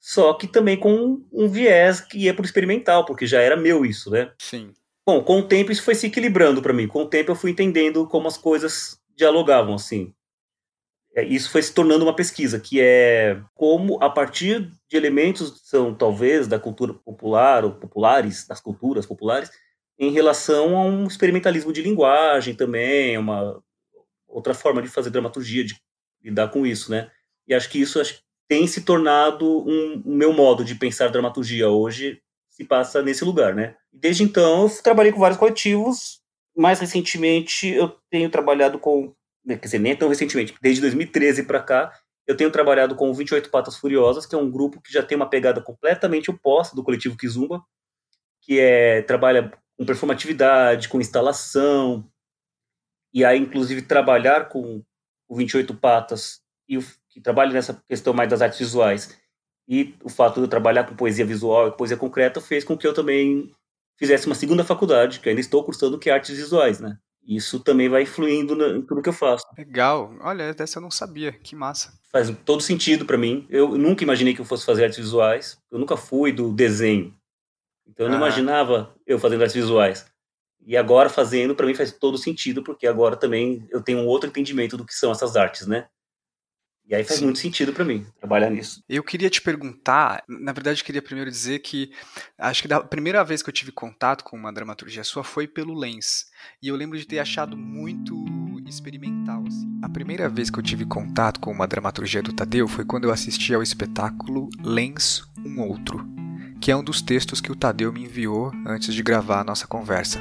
[0.00, 4.10] só que também com um viés que ia pro experimental, porque já era meu isso,
[4.10, 4.32] né?
[4.38, 4.72] Sim.
[5.06, 6.88] Bom, com o tempo isso foi se equilibrando para mim.
[6.88, 10.12] Com o tempo eu fui entendendo como as coisas dialogavam, assim.
[11.14, 15.94] É, isso foi se tornando uma pesquisa, que é como, a partir de elementos são
[15.94, 19.50] talvez da cultura popular ou populares, das culturas populares,
[19.96, 23.62] em relação a um experimentalismo de linguagem também, uma
[24.26, 25.80] outra forma de fazer dramaturgia, de
[26.20, 27.08] lidar com isso, né?
[27.46, 31.68] E acho que isso acho, tem se tornado um, um meu modo de pensar dramaturgia
[31.68, 33.76] hoje, se passa nesse lugar, né?
[33.92, 36.20] Desde então, eu trabalhei com vários coletivos.
[36.56, 39.12] Mais recentemente, eu tenho trabalhado com
[39.46, 41.92] quer dizer, nem tão recentemente, desde 2013 para cá,
[42.26, 45.16] eu tenho trabalhado com o 28 Patas Furiosas, que é um grupo que já tem
[45.16, 47.62] uma pegada completamente oposta do coletivo Kizumba,
[48.40, 52.08] que é trabalha com performatividade, com instalação,
[53.12, 54.82] e aí inclusive trabalhar com
[55.28, 59.16] o 28 Patas e o que trabalha nessa questão mais das artes visuais
[59.68, 62.86] e o fato de eu trabalhar com poesia visual e poesia concreta fez com que
[62.86, 63.50] eu também
[63.96, 66.98] fizesse uma segunda faculdade, que ainda estou cursando, que é artes visuais, né?
[67.26, 69.44] Isso também vai influindo em tudo que eu faço.
[69.56, 70.14] Legal.
[70.20, 71.32] Olha, dessa eu não sabia.
[71.32, 71.98] Que massa.
[72.12, 73.46] Faz todo sentido para mim.
[73.48, 75.58] Eu nunca imaginei que eu fosse fazer artes visuais.
[75.70, 77.14] Eu nunca fui do desenho.
[77.86, 78.20] Então eu não ah.
[78.20, 80.06] imaginava eu fazendo artes visuais.
[80.66, 84.28] E agora fazendo, para mim faz todo sentido, porque agora também eu tenho um outro
[84.28, 85.86] entendimento do que são essas artes, né?
[86.86, 87.24] E aí faz Sim.
[87.24, 88.82] muito sentido para mim trabalhar nisso.
[88.88, 91.90] Eu queria te perguntar, na verdade queria primeiro dizer que
[92.38, 95.72] acho que da primeira vez que eu tive contato com uma dramaturgia sua foi pelo
[95.72, 96.26] Lens.
[96.62, 98.14] E eu lembro de ter achado muito
[98.66, 99.80] experimental assim.
[99.82, 103.12] A primeira vez que eu tive contato com uma dramaturgia do Tadeu foi quando eu
[103.12, 106.06] assisti ao espetáculo Lens um outro,
[106.60, 109.66] que é um dos textos que o Tadeu me enviou antes de gravar a nossa
[109.66, 110.20] conversa.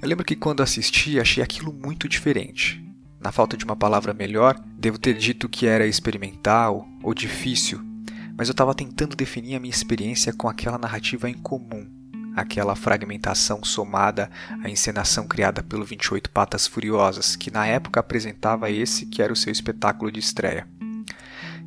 [0.00, 2.83] Eu lembro que quando assisti achei aquilo muito diferente
[3.24, 7.80] na falta de uma palavra melhor, devo ter dito que era experimental ou difícil,
[8.36, 11.88] mas eu estava tentando definir a minha experiência com aquela narrativa em comum,
[12.36, 14.30] aquela fragmentação somada
[14.62, 19.36] à encenação criada pelo 28 Patas Furiosas, que na época apresentava esse que era o
[19.36, 20.68] seu espetáculo de estreia.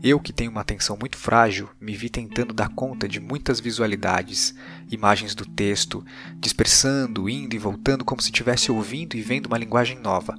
[0.04, 4.54] Eu, que tenho uma atenção muito frágil, me vi tentando dar conta de muitas visualidades,
[4.91, 6.06] imagens do texto,
[6.39, 10.38] dispersando, indo e voltando como se estivesse ouvindo e vendo uma linguagem nova.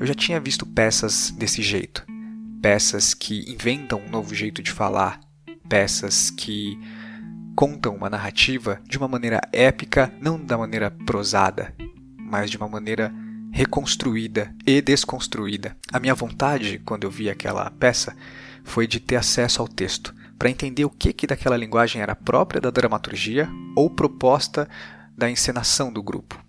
[0.00, 2.06] Eu já tinha visto peças desse jeito.
[2.62, 5.20] Peças que inventam um novo jeito de falar,
[5.68, 6.80] peças que
[7.54, 11.74] contam uma narrativa de uma maneira épica, não da maneira prosada,
[12.18, 13.12] mas de uma maneira
[13.52, 15.76] reconstruída e desconstruída.
[15.92, 18.16] A minha vontade, quando eu vi aquela peça,
[18.64, 22.58] foi de ter acesso ao texto, para entender o que, que daquela linguagem era própria
[22.58, 24.66] da dramaturgia ou proposta
[25.14, 26.42] da encenação do grupo.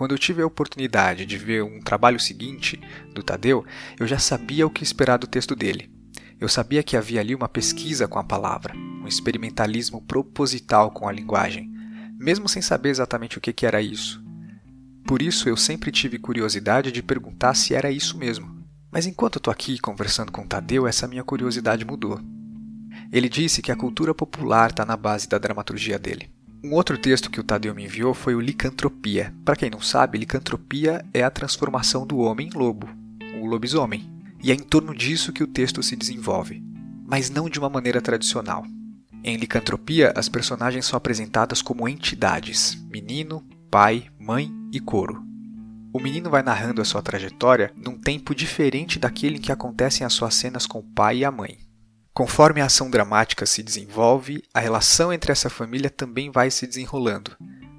[0.00, 2.80] Quando eu tive a oportunidade de ver um trabalho seguinte
[3.12, 3.66] do Tadeu,
[3.98, 5.92] eu já sabia o que esperar do texto dele.
[6.40, 11.12] Eu sabia que havia ali uma pesquisa com a palavra, um experimentalismo proposital com a
[11.12, 11.70] linguagem,
[12.18, 14.24] mesmo sem saber exatamente o que era isso.
[15.06, 18.64] Por isso eu sempre tive curiosidade de perguntar se era isso mesmo.
[18.90, 22.18] Mas enquanto estou aqui conversando com Tadeu, essa minha curiosidade mudou.
[23.12, 26.39] Ele disse que a cultura popular está na base da dramaturgia dele.
[26.62, 29.34] Um outro texto que o Tadeu me enviou foi o Licantropia.
[29.46, 32.86] Para quem não sabe, licantropia é a transformação do homem em lobo,
[33.40, 34.06] o lobisomem.
[34.42, 36.62] E é em torno disso que o texto se desenvolve,
[37.06, 38.66] mas não de uma maneira tradicional.
[39.24, 45.24] Em Licantropia, as personagens são apresentadas como entidades: menino, pai, mãe e coro.
[45.94, 50.12] O menino vai narrando a sua trajetória num tempo diferente daquele em que acontecem as
[50.12, 51.58] suas cenas com o pai e a mãe.
[52.20, 57.34] Conforme a ação dramática se desenvolve, a relação entre essa família também vai se desenrolando.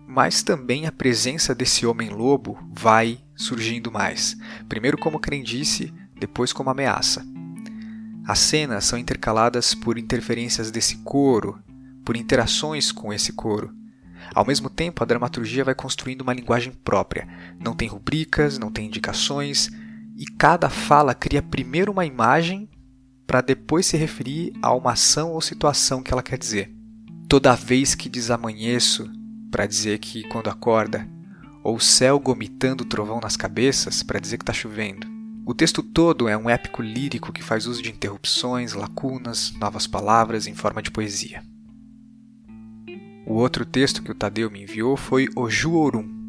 [0.08, 4.36] Mas também a presença desse homem-lobo vai surgindo mais,
[4.67, 7.23] primeiro como crendice, depois como ameaça.
[8.27, 11.62] As cenas são intercaladas por interferências desse coro,
[12.04, 13.71] por interações com esse coro.
[14.34, 17.27] Ao mesmo tempo, a dramaturgia vai construindo uma linguagem própria.
[17.60, 19.69] Não tem rubricas, não tem indicações,
[20.17, 22.67] e cada fala cria primeiro uma imagem
[23.32, 26.76] para depois se referir a uma ação ou situação que ela quer dizer.
[27.30, 29.10] Toda vez que desamanheço,
[29.50, 31.08] para dizer que quando acorda,
[31.63, 35.08] ou o céu gomitando trovão nas cabeças, para dizer que está chovendo.
[35.46, 40.46] O texto todo é um épico lírico que faz uso de interrupções, lacunas, novas palavras
[40.46, 41.41] em forma de poesia.
[43.26, 46.20] O outro texto que o Tadeu me enviou foi O Juorum,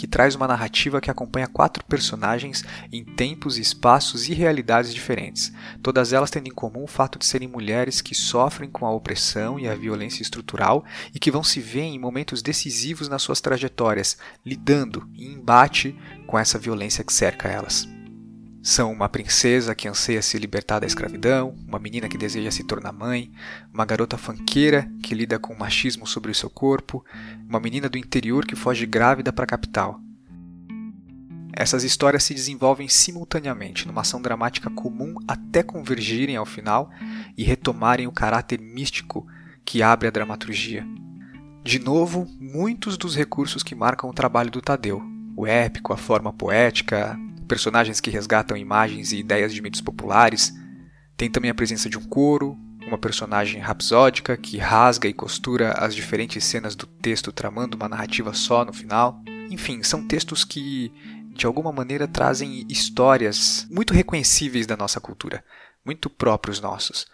[0.00, 6.14] que traz uma narrativa que acompanha quatro personagens em tempos, espaços e realidades diferentes, todas
[6.14, 9.68] elas tendo em comum o fato de serem mulheres que sofrem com a opressão e
[9.68, 15.06] a violência estrutural e que vão se ver em momentos decisivos nas suas trajetórias, lidando
[15.14, 15.94] em embate
[16.26, 17.86] com essa violência que cerca elas.
[18.62, 22.92] São uma princesa que anseia se libertar da escravidão, uma menina que deseja se tornar
[22.92, 23.32] mãe,
[23.72, 27.02] uma garota fanqueira que lida com machismo sobre o seu corpo,
[27.48, 29.98] uma menina do interior que foge grávida para a capital.
[31.54, 36.90] Essas histórias se desenvolvem simultaneamente numa ação dramática comum até convergirem ao final
[37.36, 39.26] e retomarem o caráter místico
[39.64, 40.86] que abre a dramaturgia.
[41.64, 45.02] De novo, muitos dos recursos que marcam o trabalho do Tadeu,
[45.36, 47.18] o épico, a forma poética,
[47.50, 50.54] personagens que resgatam imagens e ideias de mitos populares.
[51.16, 55.92] Tem também a presença de um coro, uma personagem rapsódica que rasga e costura as
[55.92, 59.20] diferentes cenas do texto, tramando uma narrativa só no final.
[59.50, 60.92] Enfim, são textos que,
[61.34, 65.44] de alguma maneira, trazem histórias muito reconhecíveis da nossa cultura,
[65.84, 67.08] muito próprios nossos.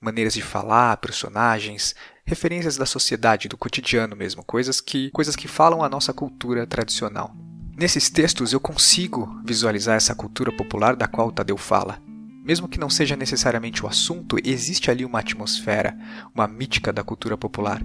[0.00, 5.84] Maneiras de falar, personagens, referências da sociedade, do cotidiano mesmo, coisas que, coisas que falam
[5.84, 7.51] a nossa cultura tradicional.
[7.82, 12.00] Nesses textos eu consigo visualizar essa cultura popular da qual Tadeu fala.
[12.44, 15.98] Mesmo que não seja necessariamente o assunto, existe ali uma atmosfera,
[16.32, 17.82] uma mítica da cultura popular.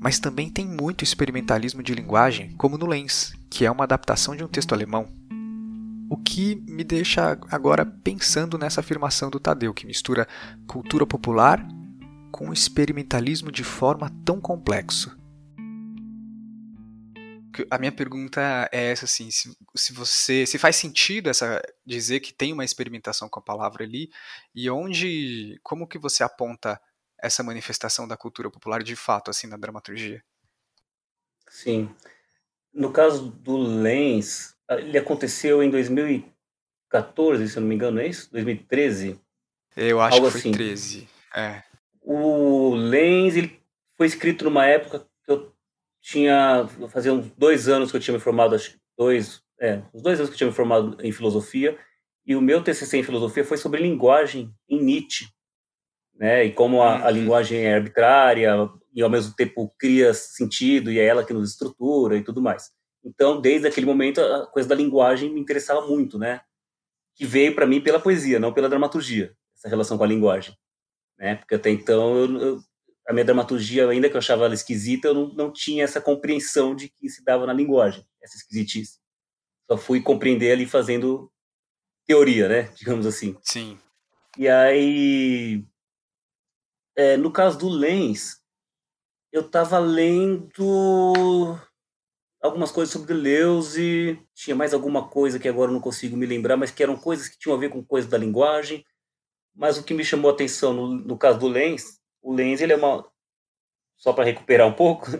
[0.00, 4.42] mas também tem muito experimentalismo de linguagem, como no Lens, que é uma adaptação de
[4.42, 5.06] um texto alemão.
[6.10, 10.26] O que me deixa agora pensando nessa afirmação do Tadeu, que mistura
[10.66, 11.64] cultura popular
[12.32, 15.16] com experimentalismo de forma tão complexo.
[17.70, 22.32] A minha pergunta é essa assim, se, se você se faz sentido essa dizer que
[22.32, 24.10] tem uma experimentação com a palavra ali
[24.54, 26.80] e onde como que você aponta
[27.20, 30.22] essa manifestação da cultura popular de fato assim na dramaturgia?
[31.48, 31.94] Sim.
[32.72, 38.32] No caso do Lenz, ele aconteceu em 2014, se eu não me engano, é isso?
[38.32, 39.20] 2013?
[39.76, 40.52] Eu acho Algo que foi assim.
[40.52, 41.08] 13.
[41.34, 41.62] É.
[42.00, 43.60] O Lenz ele
[43.96, 45.06] foi escrito numa época
[46.02, 50.18] tinha fazia uns dois anos que eu tinha me formado, acho dois, é, uns dois
[50.18, 51.78] anos que eu tinha me formado em filosofia
[52.26, 55.28] e o meu TCC em filosofia foi sobre linguagem em Nietzsche,
[56.14, 56.44] né?
[56.44, 57.10] E como a, a uhum.
[57.12, 58.50] linguagem é arbitrária
[58.92, 62.70] e ao mesmo tempo cria sentido e é ela que nos estrutura e tudo mais.
[63.04, 66.40] Então, desde aquele momento, a coisa da linguagem me interessava muito, né?
[67.14, 70.56] Que veio para mim pela poesia, não pela dramaturgia, essa relação com a linguagem.
[71.18, 71.36] Né?
[71.36, 72.60] Porque até então, eu, eu,
[73.08, 76.74] a minha dramaturgia, ainda que eu achava ela esquisita, eu não, não tinha essa compreensão
[76.74, 79.00] de que se dava na linguagem, essa esquisitice.
[79.70, 81.30] Só fui compreender ali fazendo
[82.06, 82.62] teoria, né?
[82.78, 83.36] Digamos assim.
[83.42, 83.78] Sim.
[84.38, 85.64] E aí,
[86.96, 88.40] é, no caso do Lens,
[89.32, 91.58] eu estava lendo
[92.40, 96.56] algumas coisas sobre Deleuze, tinha mais alguma coisa que agora eu não consigo me lembrar,
[96.56, 98.84] mas que eram coisas que tinham a ver com coisas da linguagem.
[99.54, 102.72] Mas o que me chamou a atenção no, no caso do Lenz, o Lenz ele
[102.72, 103.04] é uma
[103.96, 105.10] só para recuperar um pouco,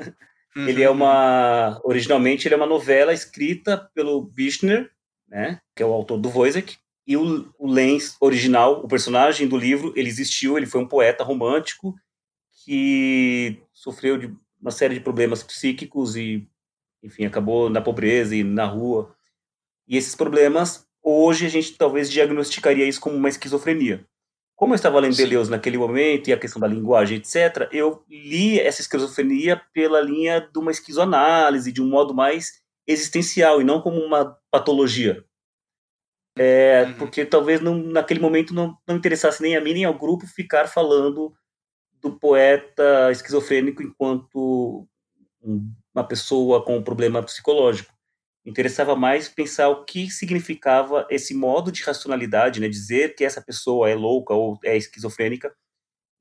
[0.57, 0.67] uhum.
[0.69, 4.91] ele é uma originalmente ele é uma novela escrita pelo Bichner,
[5.29, 9.57] né, que é o autor do Wojciech, e o, o Lenz original, o personagem do
[9.57, 11.95] livro, ele existiu, ele foi um poeta romântico
[12.65, 16.49] que sofreu de uma série de problemas psíquicos e
[17.03, 19.15] enfim, acabou na pobreza e na rua.
[19.89, 24.07] E esses problemas, hoje a gente talvez diagnosticaria isso como uma esquizofrenia.
[24.63, 25.25] Como eu estava lendo Sim.
[25.25, 30.39] Deleuze naquele momento e a questão da linguagem, etc., eu li essa esquizofrenia pela linha
[30.39, 35.25] de uma esquizoanálise, de um modo mais existencial e não como uma patologia.
[36.39, 36.95] É, uhum.
[36.95, 40.69] Porque talvez não, naquele momento não, não interessasse nem a mim nem ao grupo ficar
[40.69, 41.35] falando
[42.01, 44.87] do poeta esquizofrênico enquanto
[45.43, 47.92] um uma pessoa com um problema psicológico.
[48.45, 53.89] Interessava mais pensar o que significava esse modo de racionalidade, né, dizer que essa pessoa
[53.89, 55.55] é louca ou é esquizofrênica,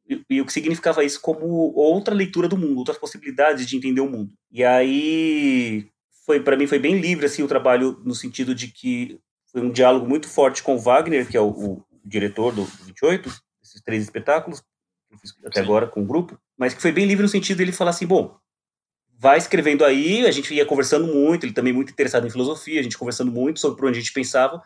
[0.08, 4.02] e, e o que significava isso como outra leitura do mundo, outras possibilidades de entender
[4.02, 4.32] o mundo.
[4.52, 5.88] E aí
[6.26, 9.20] foi para mim foi bem livre assim o trabalho no sentido de que
[9.52, 13.30] foi um diálogo muito forte com o Wagner, que é o, o diretor do 28,
[13.64, 15.66] esses três espetáculos que eu fiz até Sim.
[15.66, 18.08] agora com o grupo, mas que foi bem livre no sentido de ele falar assim,
[18.08, 18.38] bom,
[19.22, 22.84] vai escrevendo aí, a gente ia conversando muito, ele também muito interessado em filosofia, a
[22.84, 24.64] gente conversando muito sobre por onde a gente pensava,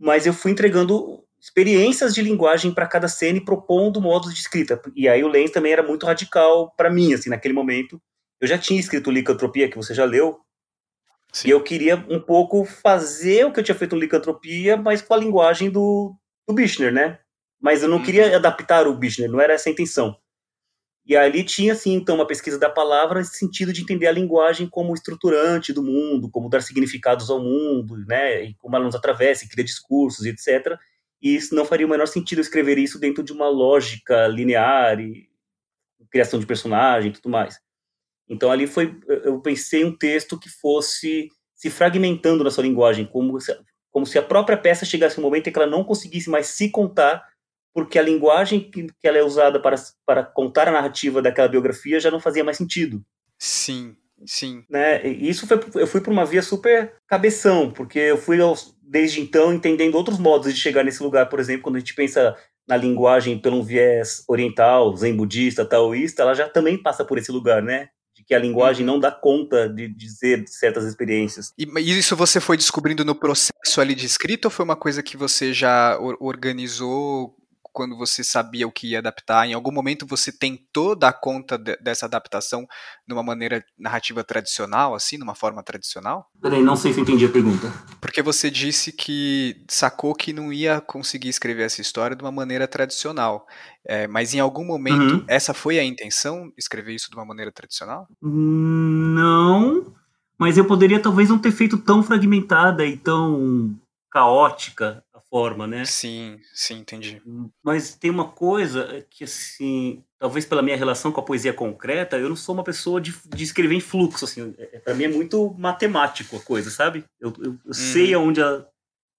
[0.00, 4.80] mas eu fui entregando experiências de linguagem para cada cena e propondo modos de escrita.
[4.96, 8.00] E aí o Lenz também era muito radical para mim, assim, naquele momento.
[8.40, 10.40] Eu já tinha escrito Licantropia, que você já leu,
[11.30, 11.48] Sim.
[11.48, 15.12] e eu queria um pouco fazer o que eu tinha feito no Licantropia, mas com
[15.12, 16.16] a linguagem do,
[16.48, 17.18] do Bichner, né?
[17.60, 18.02] Mas eu não uhum.
[18.02, 20.16] queria adaptar o Bichner, não era essa a intenção.
[21.08, 24.68] E ali tinha, assim, então, uma pesquisa da palavra nesse sentido de entender a linguagem
[24.68, 29.46] como estruturante do mundo, como dar significados ao mundo, né, e como ela nos atravessa
[29.46, 30.78] e cria discursos, etc.
[31.22, 35.26] E isso não faria o menor sentido escrever isso dentro de uma lógica linear e
[36.10, 37.58] criação de personagem e tudo mais.
[38.28, 43.40] Então ali foi, eu pensei um texto que fosse se fragmentando na sua linguagem, como
[43.40, 43.58] se,
[43.90, 46.70] como se a própria peça chegasse um momento em que ela não conseguisse mais se
[46.70, 47.26] contar
[47.78, 52.00] porque a linguagem que, que ela é usada para, para contar a narrativa daquela biografia
[52.00, 53.04] já não fazia mais sentido.
[53.38, 53.94] Sim,
[54.26, 54.64] sim.
[54.68, 55.06] Né?
[55.06, 58.36] E isso foi, eu fui para uma via super cabeção, porque eu fui
[58.82, 61.28] desde então entendendo outros modos de chegar nesse lugar.
[61.28, 62.34] Por exemplo, quando a gente pensa
[62.66, 67.30] na linguagem pelo um viés oriental, zen budista, taoísta, ela já também passa por esse
[67.30, 67.90] lugar, né?
[68.12, 68.94] De que a linguagem uhum.
[68.94, 71.52] não dá conta de dizer certas experiências.
[71.56, 75.16] E isso você foi descobrindo no processo ali de escrita ou foi uma coisa que
[75.16, 77.38] você já organizou
[77.72, 79.46] quando você sabia o que ia adaptar?
[79.46, 82.66] Em algum momento você tentou dar conta de, dessa adaptação
[83.06, 86.26] de uma maneira narrativa tradicional, assim, numa forma tradicional?
[86.40, 87.72] Peraí, não sei se entendi a pergunta.
[88.00, 92.66] Porque você disse que sacou que não ia conseguir escrever essa história de uma maneira
[92.66, 93.46] tradicional.
[93.86, 95.24] É, mas em algum momento, uhum.
[95.26, 98.06] essa foi a intenção, escrever isso de uma maneira tradicional?
[98.20, 99.94] Não,
[100.38, 103.74] mas eu poderia talvez não ter feito tão fragmentada e tão
[104.10, 105.84] caótica forma, né?
[105.84, 107.22] Sim, sim, entendi.
[107.62, 112.28] Mas tem uma coisa que, assim, talvez pela minha relação com a poesia concreta, eu
[112.28, 114.54] não sou uma pessoa de, de escrever em fluxo, assim.
[114.58, 117.04] É, é para mim é muito matemático a coisa, sabe?
[117.20, 117.72] Eu, eu, eu uhum.
[117.72, 118.66] sei aonde a,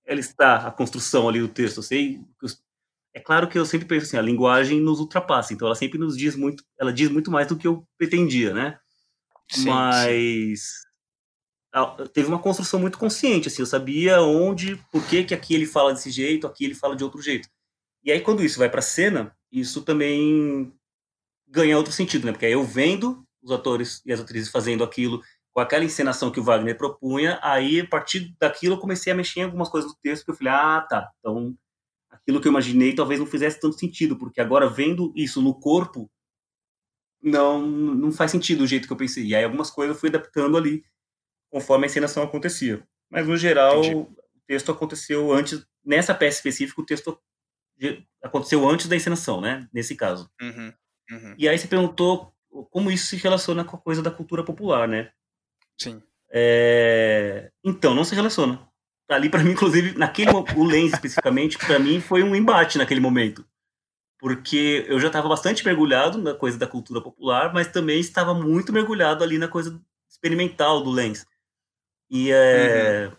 [0.05, 1.77] ela está, a construção ali do texto.
[1.77, 2.21] Eu sei.
[3.13, 6.15] É claro que eu sempre penso assim, a linguagem nos ultrapassa, então ela sempre nos
[6.15, 8.79] diz muito, ela diz muito mais do que eu pretendia, né?
[9.51, 10.88] Sim, Mas sim.
[12.13, 15.93] Teve uma construção muito consciente, assim, eu sabia onde, por que que aqui ele fala
[15.93, 17.47] desse jeito, aqui ele fala de outro jeito.
[18.03, 20.73] E aí quando isso vai para cena, isso também
[21.47, 22.31] ganha outro sentido, né?
[22.31, 25.21] Porque aí eu vendo os atores e as atrizes fazendo aquilo
[25.53, 29.41] com aquela encenação que o Wagner propunha, aí a partir daquilo eu comecei a mexer
[29.41, 31.55] em algumas coisas do texto que eu falei, ah, tá, então
[32.09, 36.09] aquilo que eu imaginei talvez não fizesse tanto sentido, porque agora vendo isso no corpo
[37.21, 39.25] não não faz sentido o jeito que eu pensei.
[39.25, 40.83] E aí algumas coisas eu fui adaptando ali
[41.49, 42.83] conforme a encenação acontecia.
[43.09, 43.95] Mas no geral, Entendi.
[43.95, 44.15] o
[44.47, 47.19] texto aconteceu antes, nessa peça específica, o texto
[48.21, 49.67] aconteceu antes da encenação, né?
[49.73, 50.29] Nesse caso.
[50.41, 50.73] Uhum.
[51.11, 51.35] Uhum.
[51.37, 52.33] E aí você perguntou
[52.69, 55.11] como isso se relaciona com a coisa da cultura popular, né?
[55.79, 56.01] Sim.
[56.31, 57.51] É...
[57.63, 58.67] Então, não se relaciona.
[59.09, 63.45] Ali, para mim, inclusive, naquele o Lens especificamente, para mim foi um embate naquele momento.
[64.19, 68.73] Porque eu já estava bastante mergulhado na coisa da cultura popular, mas também estava muito
[68.73, 71.25] mergulhado ali na coisa experimental do Lens.
[72.09, 73.07] E, é...
[73.07, 73.15] Uhum.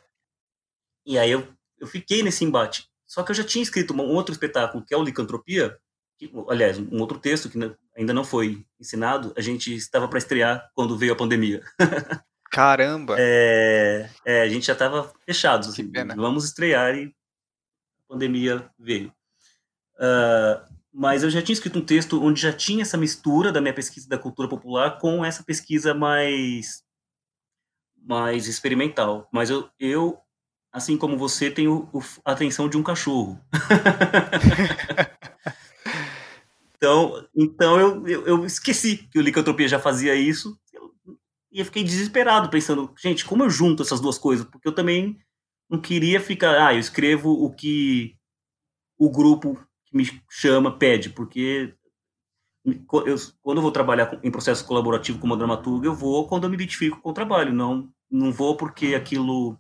[1.07, 1.47] e aí eu,
[1.79, 2.89] eu fiquei nesse embate.
[3.07, 5.77] Só que eu já tinha escrito um outro espetáculo, que é o Licantropia,
[6.17, 7.59] que, aliás, um outro texto que
[7.97, 11.63] ainda não foi ensinado, a gente estava para estrear quando veio a pandemia.
[12.51, 13.17] Caramba!
[13.19, 15.69] É, é, a gente já estava fechado.
[15.69, 17.15] Assim, vamos estrear e
[18.05, 19.13] a pandemia veio.
[19.97, 23.75] Uh, mas eu já tinha escrito um texto onde já tinha essa mistura da minha
[23.75, 26.83] pesquisa da cultura popular com essa pesquisa mais
[28.03, 29.29] mais experimental.
[29.33, 30.19] Mas eu, eu
[30.73, 31.89] assim como você, tenho
[32.25, 33.41] a atenção de um cachorro.
[36.81, 40.59] Então, então eu, eu, eu, esqueci que o Licantropia já fazia isso
[41.53, 44.47] e eu fiquei desesperado pensando, gente, como eu junto essas duas coisas?
[44.47, 45.19] Porque eu também
[45.69, 48.17] não queria ficar, ah, eu escrevo o que
[48.99, 51.75] o grupo que me chama pede, porque
[52.65, 56.57] eu, quando eu vou trabalhar em processo colaborativo como dramaturgo, eu vou quando eu me
[56.57, 59.57] identifico com o trabalho, não não vou porque aquilo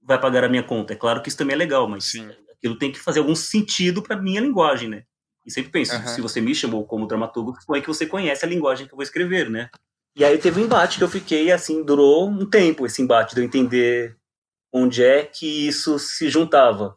[0.00, 0.92] vai pagar a minha conta.
[0.92, 2.30] É claro que isso também é legal, mas Sim.
[2.56, 5.04] aquilo tem que fazer algum sentido para minha linguagem, né?
[5.44, 6.06] E sempre penso, uhum.
[6.06, 9.02] se você me chamou como dramaturgo, supõe que você conhece a linguagem que eu vou
[9.02, 9.68] escrever, né?
[10.14, 13.40] E aí teve um embate que eu fiquei, assim, durou um tempo esse embate, de
[13.40, 14.16] eu entender
[14.72, 16.96] onde é que isso se juntava.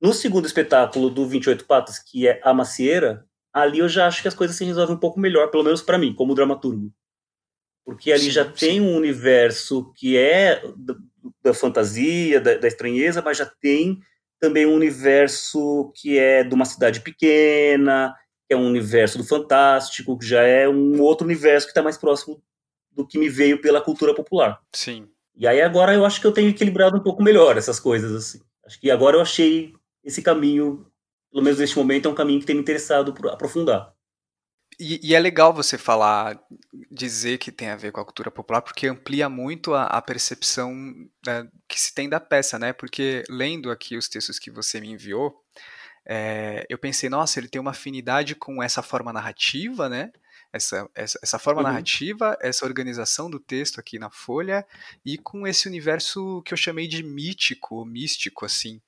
[0.00, 4.28] No segundo espetáculo do 28 Patas, que é A Macieira, ali eu já acho que
[4.28, 6.92] as coisas se resolvem um pouco melhor, pelo menos para mim, como dramaturgo.
[7.84, 8.52] Porque ali sim, já sim.
[8.52, 10.96] tem um universo que é da,
[11.42, 14.00] da fantasia, da, da estranheza, mas já tem
[14.40, 18.14] também um universo que é de uma cidade pequena,
[18.48, 21.96] que é um universo do fantástico, que já é um outro universo que está mais
[21.96, 22.42] próximo
[22.90, 24.60] do que me veio pela cultura popular.
[24.72, 25.08] Sim.
[25.36, 28.40] E aí agora eu acho que eu tenho equilibrado um pouco melhor essas coisas assim.
[28.64, 30.86] Acho que agora eu achei esse caminho,
[31.34, 33.92] pelo menos neste momento, é um caminho que tem me interessado por aprofundar.
[34.78, 36.40] E, e, é legal você falar,
[36.88, 40.72] dizer que tem a ver com a cultura popular, porque amplia muito a, a percepção
[41.26, 42.72] né, que se tem da peça, né?
[42.72, 45.34] Porque lendo aqui os textos que você me enviou,
[46.06, 50.12] é, eu pensei, nossa, ele tem uma afinidade com essa forma narrativa, né?
[50.54, 51.66] Essa, essa, essa forma uhum.
[51.66, 54.64] narrativa, essa organização do texto aqui na folha
[55.04, 58.80] e com esse universo que eu chamei de mítico, místico, assim.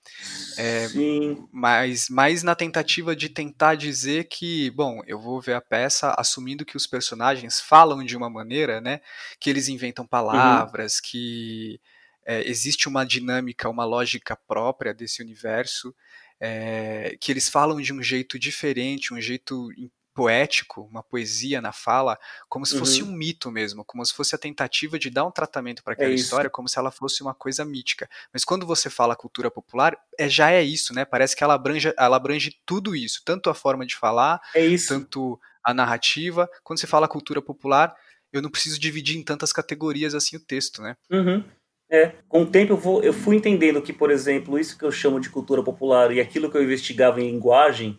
[0.56, 1.48] É, Sim.
[1.50, 6.64] Mas mais na tentativa de tentar dizer que, bom, eu vou ver a peça assumindo
[6.64, 9.00] que os personagens falam de uma maneira, né?
[9.40, 10.08] Que eles inventam uhum.
[10.08, 11.00] palavras, uhum.
[11.10, 11.80] que
[12.24, 15.92] é, existe uma dinâmica, uma lógica própria desse universo.
[16.38, 19.70] É, que eles falam de um jeito diferente, um jeito
[20.16, 23.10] poético, uma poesia na fala, como se fosse uhum.
[23.10, 26.10] um mito mesmo, como se fosse a tentativa de dar um tratamento para é aquela
[26.10, 28.08] é história, como se ela fosse uma coisa mítica.
[28.32, 31.04] Mas quando você fala cultura popular, é, já é isso, né?
[31.04, 35.38] Parece que ela abrange, ela abrange tudo isso, tanto a forma de falar, é tanto
[35.62, 36.48] a narrativa.
[36.64, 37.94] Quando você fala cultura popular,
[38.32, 40.96] eu não preciso dividir em tantas categorias assim o texto, né?
[41.10, 41.44] Uhum.
[41.90, 44.90] É, com o tempo eu, vou, eu fui entendendo que, por exemplo, isso que eu
[44.90, 47.98] chamo de cultura popular e aquilo que eu investigava em linguagem,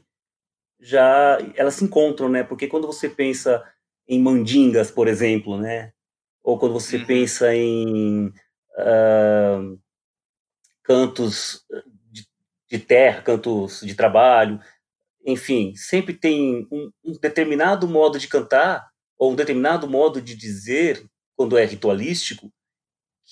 [0.79, 2.43] já elas se encontram, né?
[2.43, 3.63] Porque quando você pensa
[4.07, 5.91] em mandingas, por exemplo, né?
[6.43, 7.05] Ou quando você uhum.
[7.05, 9.79] pensa em uh,
[10.83, 11.65] cantos
[12.11, 12.25] de,
[12.69, 14.59] de, terra, cantos de trabalho,
[15.25, 21.03] enfim, sempre tem um, um determinado modo de cantar ou um determinado modo de dizer
[21.35, 22.51] quando é ritualístico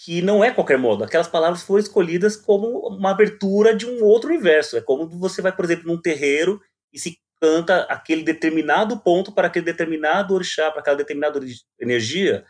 [0.04, 1.06] que não é qualquer modo.
[1.06, 4.76] Aquelas palavras foram escolhidas como uma abertura de um outro universo.
[4.76, 9.46] É como você vai, por exemplo, num terreiro e se canta aquele determinado ponto para
[9.46, 11.40] aquele determinado orixá, para aquela determinada
[11.80, 12.44] energia,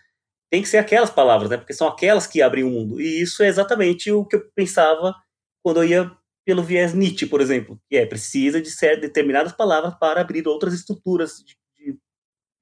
[0.49, 1.57] tem que ser aquelas palavras, né?
[1.57, 3.01] Porque são aquelas que abrem o mundo.
[3.01, 5.13] E isso é exatamente o que eu pensava
[5.61, 6.11] quando eu ia
[6.45, 10.73] pelo viés Nietzsche, por exemplo, que é precisa de ser determinadas palavras para abrir outras
[10.73, 11.99] estruturas de, de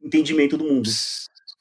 [0.01, 0.89] entendimento do mundo.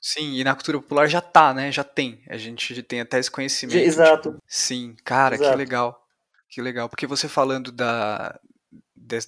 [0.00, 1.70] Sim, e na cultura popular já tá, né?
[1.70, 2.22] Já tem.
[2.28, 3.76] A gente tem até esse conhecimento.
[3.76, 4.30] Exato.
[4.30, 5.50] Tipo, sim, cara, Exato.
[5.50, 6.08] que legal.
[6.48, 6.88] Que legal.
[6.88, 8.38] Porque você falando da,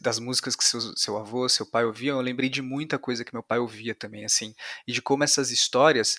[0.01, 3.35] das músicas que seu, seu avô, seu pai ouviam, eu lembrei de muita coisa que
[3.35, 4.55] meu pai ouvia também, assim.
[4.87, 6.17] E de como essas histórias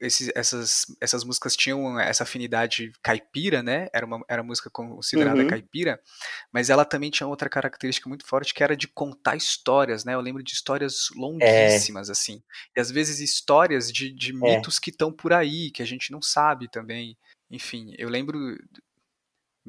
[0.00, 3.88] esses, essas, essas músicas tinham essa afinidade caipira, né?
[3.92, 5.48] Era uma era música considerada uhum.
[5.48, 6.00] caipira,
[6.52, 10.14] mas ela também tinha outra característica muito forte que era de contar histórias, né?
[10.14, 12.12] Eu lembro de histórias longuíssimas, é.
[12.12, 12.42] assim.
[12.76, 14.34] E às vezes histórias de, de é.
[14.34, 14.80] mitos é.
[14.80, 17.16] que estão por aí, que a gente não sabe também.
[17.50, 18.56] Enfim, eu lembro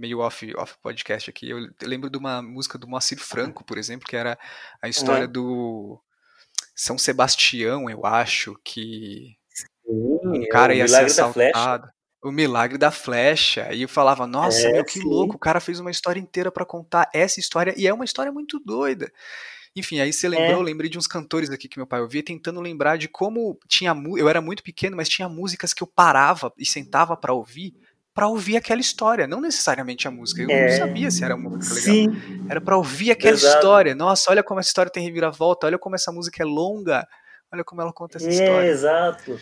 [0.01, 1.51] meio off, off podcast aqui.
[1.51, 4.37] Eu, lembro de uma música do Moacir Franco, por exemplo, que era
[4.81, 5.31] a história uhum.
[5.31, 6.01] do
[6.75, 9.37] São Sebastião, eu acho, que
[9.85, 11.87] um cara ia ser assaltado.
[12.23, 13.71] O milagre da flecha.
[13.73, 15.03] E eu falava, nossa, é, meu, que sim.
[15.03, 18.31] louco, o cara fez uma história inteira para contar essa história, e é uma história
[18.31, 19.11] muito doida.
[19.75, 20.65] Enfim, aí você lembrou, é.
[20.65, 23.95] lembrei de uns cantores aqui que meu pai ouvia, tentando lembrar de como tinha.
[24.17, 27.73] Eu era muito pequeno, mas tinha músicas que eu parava e sentava para ouvir,
[28.13, 30.41] para ouvir aquela história, não necessariamente a música.
[30.41, 30.69] Eu é.
[30.69, 32.15] não sabia se era uma música legal.
[32.15, 32.45] Sim.
[32.49, 33.55] Era para ouvir aquela Exato.
[33.55, 33.95] história.
[33.95, 37.07] Nossa, olha como essa história tem reviravolta, olha como essa música é longa,
[37.51, 38.67] olha como ela conta essa é, história.
[38.67, 39.39] Exato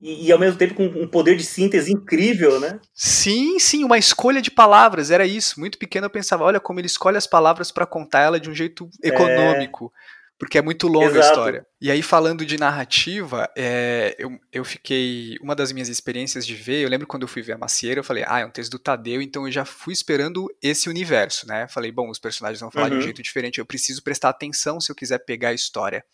[0.00, 2.78] e, e, ao mesmo tempo com um poder de síntese incrível, né?
[2.94, 5.58] Sim, sim, uma escolha de palavras, era isso.
[5.58, 8.54] Muito pequeno eu pensava, olha como ele escolhe as palavras para contar ela de um
[8.54, 9.08] jeito é.
[9.08, 9.92] econômico.
[10.14, 10.17] É...
[10.38, 11.18] Porque é muito longa Exato.
[11.18, 11.66] a história.
[11.80, 15.36] E aí, falando de narrativa, é, eu, eu fiquei.
[15.42, 18.04] Uma das minhas experiências de ver, eu lembro quando eu fui ver a Macieira, eu
[18.04, 21.66] falei, ah, é um texto do Tadeu, então eu já fui esperando esse universo, né?
[21.68, 22.90] Falei, bom, os personagens vão falar uhum.
[22.90, 23.04] de um uhum.
[23.04, 26.04] jeito diferente, eu preciso prestar atenção se eu quiser pegar a história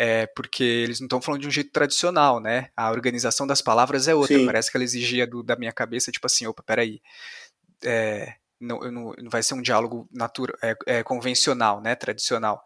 [0.00, 2.68] é, porque eles não estão falando de um jeito tradicional, né?
[2.76, 4.38] A organização das palavras é outra.
[4.38, 4.46] Sim.
[4.46, 7.02] Parece que ela exigia do, da minha cabeça, tipo assim, opa, peraí.
[7.84, 11.94] É, não, não, não vai ser um diálogo natura, é, é, convencional, né?
[11.94, 12.62] Tradicional.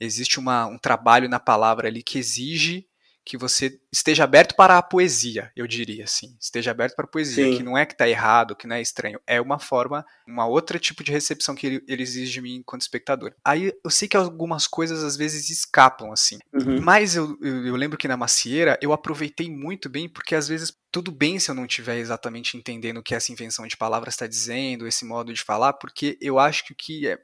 [0.00, 2.86] Existe uma, um trabalho na palavra ali que exige
[3.24, 6.36] que você esteja aberto para a poesia, eu diria assim.
[6.40, 7.56] Esteja aberto para a poesia, Sim.
[7.56, 9.20] que não é que está errado, que não é estranho.
[9.26, 12.82] É uma forma, uma outra tipo de recepção que ele, ele, exige de mim enquanto
[12.82, 13.32] espectador.
[13.44, 16.38] Aí eu sei que algumas coisas às vezes escapam, assim.
[16.52, 16.80] Uhum.
[16.80, 20.76] Mas eu, eu, eu, lembro que na macieira eu aproveitei muito bem, porque às vezes
[20.90, 24.26] tudo bem se eu não estiver exatamente entendendo o que essa invenção de palavras está
[24.26, 27.18] dizendo, esse modo de falar, porque eu acho que o que é,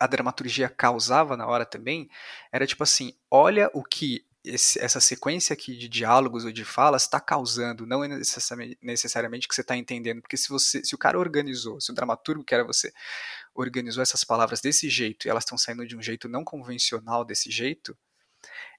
[0.00, 2.08] a dramaturgia causava na hora também
[2.50, 7.02] era tipo assim: olha o que esse, essa sequência aqui de diálogos ou de falas
[7.02, 10.98] está causando, não é necessariamente, necessariamente que você está entendendo, porque se você, se o
[10.98, 12.92] cara organizou, se o dramaturgo que era você
[13.54, 17.50] organizou essas palavras desse jeito e elas estão saindo de um jeito não convencional desse
[17.50, 17.96] jeito,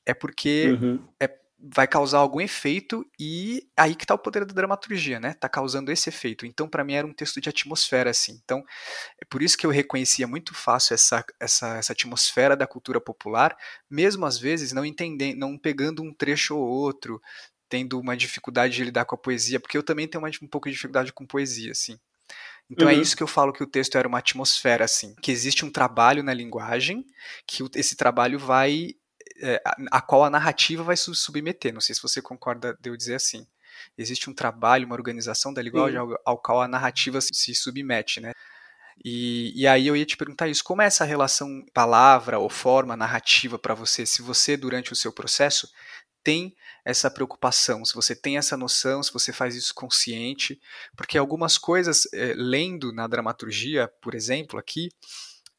[0.06, 1.08] é porque uhum.
[1.20, 1.28] é
[1.60, 5.34] vai causar algum efeito e aí que está o poder da dramaturgia, né?
[5.34, 6.46] Tá causando esse efeito.
[6.46, 8.40] Então, para mim era um texto de atmosfera assim.
[8.44, 8.64] Então,
[9.20, 13.58] é por isso que eu reconhecia muito fácil essa, essa, essa atmosfera da cultura popular,
[13.90, 17.20] mesmo às vezes não entendendo, não pegando um trecho ou outro,
[17.68, 20.70] tendo uma dificuldade de lidar com a poesia, porque eu também tenho uma, um pouco
[20.70, 21.98] de dificuldade com poesia, assim.
[22.70, 23.00] Então é uhum.
[23.00, 25.72] é isso que eu falo que o texto era uma atmosfera, assim, que existe um
[25.72, 27.06] trabalho na linguagem,
[27.46, 28.94] que esse trabalho vai
[29.42, 31.74] é, a, a, qual a narrativa vai se submeter.
[31.74, 33.46] Não sei se você concorda de eu dizer assim.
[33.98, 38.20] Existe um trabalho, uma organização da linguagem ao, ao, qual a narrativa se, se submete,
[38.20, 38.34] né?
[39.06, 42.98] E, e, aí eu ia te perguntar isso, como é essa relação palavra ou forma
[42.98, 44.06] narrativa para você?
[44.08, 45.70] Se você, durante o seu processo,
[46.24, 50.60] tem essa preocupação, se você tem essa noção, se você faz isso consciente,
[50.96, 54.90] porque algumas coisas, é, lendo na dramaturgia, por exemplo, aqui,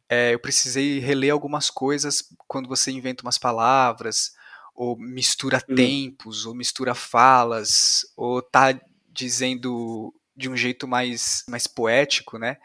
[0.09, 4.33] é, eu precisei reler algumas coisas quando você inventa umas palavras,
[4.75, 5.75] ou mistura uhum.
[5.75, 8.79] tempos, ou mistura falas, ou tá
[9.11, 12.57] dizendo de um jeito mais, mais poético, né?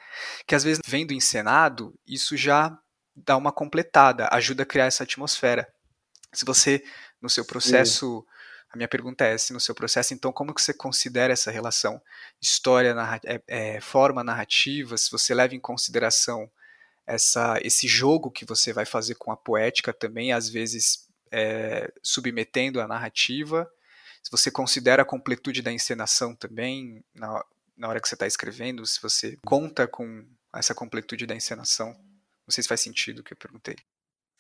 [0.48, 2.78] Que às vezes, vendo encenado, isso já
[3.16, 5.68] dá uma completada, ajuda a criar essa atmosfera.
[6.32, 6.84] Se você,
[7.22, 8.26] no seu processo, uhum.
[8.72, 12.00] a minha pergunta é, se no seu processo, então, como que você considera essa relação
[12.40, 16.50] história, narra é, é, forma narrativa, se você leva em consideração
[17.06, 22.80] essa, esse jogo que você vai fazer com a poética também, às vezes é, submetendo
[22.80, 23.70] a narrativa.
[24.22, 27.44] Se você considera a completude da encenação também, na,
[27.76, 31.88] na hora que você está escrevendo, se você conta com essa completude da encenação.
[32.46, 33.76] Não sei se faz sentido o que eu perguntei.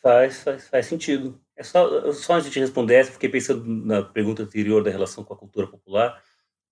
[0.01, 1.41] Faz, faz, faz sentido.
[1.55, 5.33] É só, só antes de responder essa, fiquei pensando na pergunta anterior da relação com
[5.33, 6.21] a cultura popular.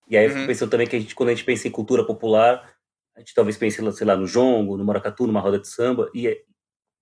[0.08, 0.46] E aí eu fico uhum.
[0.46, 2.76] pensando também que a gente, quando a gente pensa em cultura popular,
[3.14, 6.28] a gente talvez pense, sei lá, no jongo, no maracatu, numa roda de samba, e,
[6.28, 6.42] é,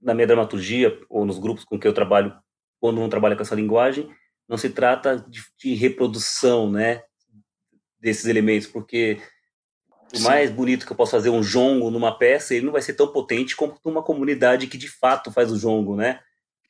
[0.00, 2.34] na minha dramaturgia, ou nos grupos com que eu trabalho,
[2.80, 4.10] quando não trabalho com essa linguagem,
[4.48, 7.02] não se trata de, de reprodução, né,
[8.00, 9.20] desses elementos, porque
[10.16, 12.94] o mais bonito que eu posso fazer um jongo numa peça, ele não vai ser
[12.94, 16.20] tão potente como uma comunidade que de fato faz o jongo, né?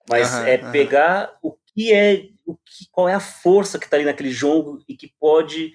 [0.09, 4.05] Mas é pegar o que é, o que, qual é a força que está ali
[4.05, 5.73] naquele jongo e que pode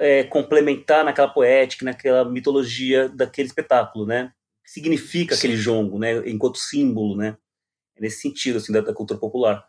[0.00, 4.32] é, complementar naquela poética, naquela mitologia daquele espetáculo, né?
[4.60, 5.38] O que significa Sim.
[5.38, 6.26] aquele jongo, né?
[6.26, 7.36] Enquanto símbolo, né?
[7.94, 9.62] É nesse sentido, assim, da, da cultura popular.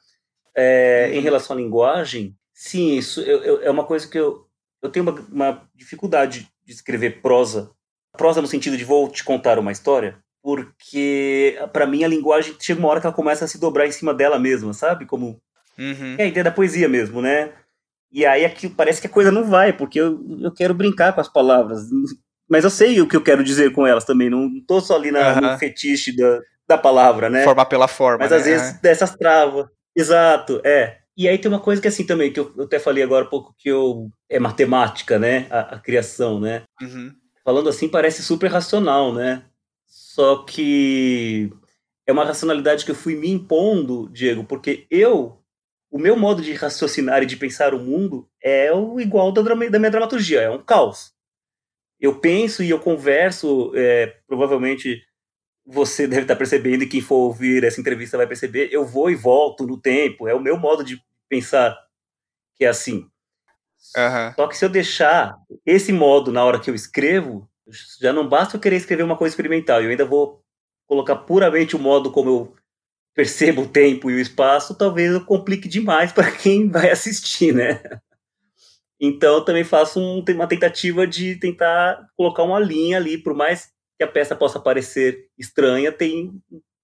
[0.55, 1.17] É, uhum.
[1.17, 4.47] Em relação à linguagem, sim, isso eu, eu, é uma coisa que eu,
[4.81, 7.71] eu tenho uma, uma dificuldade de escrever prosa.
[8.17, 12.79] Prosa no sentido de vou te contar uma história, porque para mim a linguagem chega
[12.79, 15.05] uma hora que ela começa a se dobrar em cima dela mesma, sabe?
[15.05, 15.41] Como
[15.77, 16.15] uhum.
[16.17, 17.53] é a ideia da poesia mesmo, né?
[18.11, 21.21] E aí aqui parece que a coisa não vai, porque eu, eu quero brincar com
[21.21, 21.83] as palavras.
[22.49, 25.11] Mas eu sei o que eu quero dizer com elas também, não tô só ali
[25.11, 25.41] na, uhum.
[25.41, 27.43] no fetiche da, da palavra, né?
[27.43, 28.19] Formar pela forma.
[28.19, 28.37] Mas né?
[28.37, 29.67] às vezes dessas travas.
[29.95, 30.97] Exato, é.
[31.15, 33.29] E aí tem uma coisa que assim também, que eu, eu até falei agora um
[33.29, 35.47] pouco que eu é matemática, né?
[35.49, 36.63] A, a criação, né?
[36.81, 37.13] Uhum.
[37.43, 39.43] Falando assim parece super racional, né?
[39.87, 41.51] Só que
[42.05, 45.40] é uma racionalidade que eu fui me impondo, Diego, porque eu,
[45.91, 49.55] o meu modo de raciocinar e de pensar o mundo é o igual da, da
[49.55, 51.13] minha dramaturgia, é um caos.
[51.99, 55.03] Eu penso e eu converso, é, provavelmente
[55.65, 59.15] você deve estar percebendo e quem for ouvir essa entrevista vai perceber, eu vou e
[59.15, 61.77] volto no tempo, é o meu modo de pensar
[62.55, 63.07] que é assim.
[63.95, 64.33] Uhum.
[64.35, 65.35] Só que se eu deixar
[65.65, 67.49] esse modo na hora que eu escrevo,
[67.99, 70.41] já não basta eu querer escrever uma coisa experimental, eu ainda vou
[70.87, 72.55] colocar puramente o modo como eu
[73.13, 77.81] percebo o tempo e o espaço, talvez eu complique demais para quem vai assistir, né?
[78.99, 83.69] Então eu também faço um, uma tentativa de tentar colocar uma linha ali, por mais
[83.97, 86.31] que a peça possa parecer estranha, tem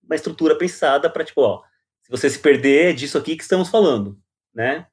[0.03, 1.61] uma estrutura pensada para, tipo, ó,
[2.01, 4.17] se você se perder, é disso aqui que estamos falando,
[4.53, 4.87] né?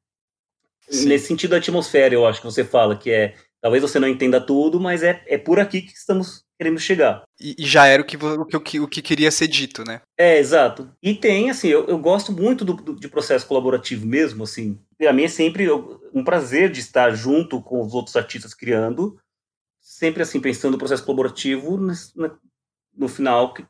[0.89, 1.09] Sim.
[1.09, 4.41] Nesse sentido, a atmosfera, eu acho que você fala, que é, talvez você não entenda
[4.41, 7.23] tudo, mas é, é por aqui que estamos querendo chegar.
[7.39, 10.01] E, e já era o que, o, que, o que queria ser dito, né?
[10.17, 10.91] É, exato.
[11.03, 14.79] E tem, assim, eu, eu gosto muito do, do, de processo colaborativo mesmo, assim.
[14.97, 19.19] Para mim é sempre um prazer de estar junto com os outros artistas criando,
[19.81, 21.93] sempre assim, pensando no processo colaborativo, no,
[22.97, 23.65] no final, que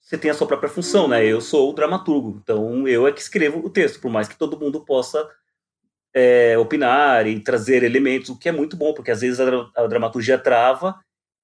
[0.00, 1.24] você tem a sua própria função, né?
[1.24, 4.58] Eu sou o dramaturgo, então eu é que escrevo o texto, por mais que todo
[4.58, 5.28] mundo possa
[6.12, 9.86] é, opinar e trazer elementos, o que é muito bom, porque às vezes a, a
[9.86, 10.98] dramaturgia trava.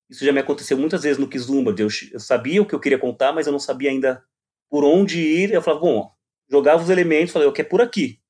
[0.08, 2.98] Isso já me aconteceu muitas vezes no Kizumba, eu, eu sabia o que eu queria
[2.98, 4.22] contar, mas eu não sabia ainda
[4.70, 5.52] por onde ir.
[5.52, 6.12] Eu falava, bom,
[6.50, 8.20] jogava os elementos, falei, eu quero por aqui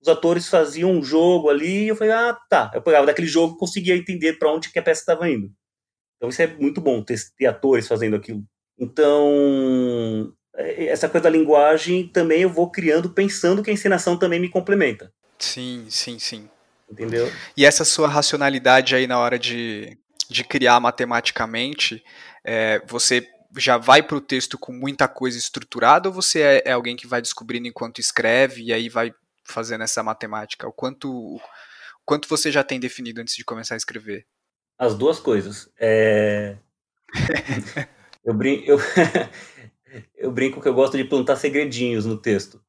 [0.00, 2.70] os atores faziam um jogo ali, e eu falei, ah, tá.
[2.74, 5.50] Eu pegava daquele jogo e conseguia entender para onde que a peça estava indo.
[6.16, 8.42] Então isso é muito bom, ter, ter, atores fazendo aquilo.
[8.78, 14.40] Então, é, essa coisa da linguagem também eu vou criando pensando que a encenação também
[14.40, 15.12] me complementa.
[15.38, 16.48] Sim, sim, sim.
[16.90, 17.30] Entendeu?
[17.56, 19.98] E essa sua racionalidade aí na hora de,
[20.28, 22.02] de criar matematicamente,
[22.44, 26.72] é, você já vai para o texto com muita coisa estruturada ou você é, é,
[26.72, 29.12] alguém que vai descobrindo enquanto escreve e aí vai
[29.44, 30.68] fazendo essa matemática?
[30.68, 31.40] O quanto, o
[32.04, 34.26] quanto você já tem definido antes de começar a escrever?
[34.78, 35.70] As duas coisas.
[35.78, 36.58] É...
[38.24, 38.78] eu, brinco, eu...
[40.16, 42.60] eu brinco que eu gosto de plantar segredinhos no texto.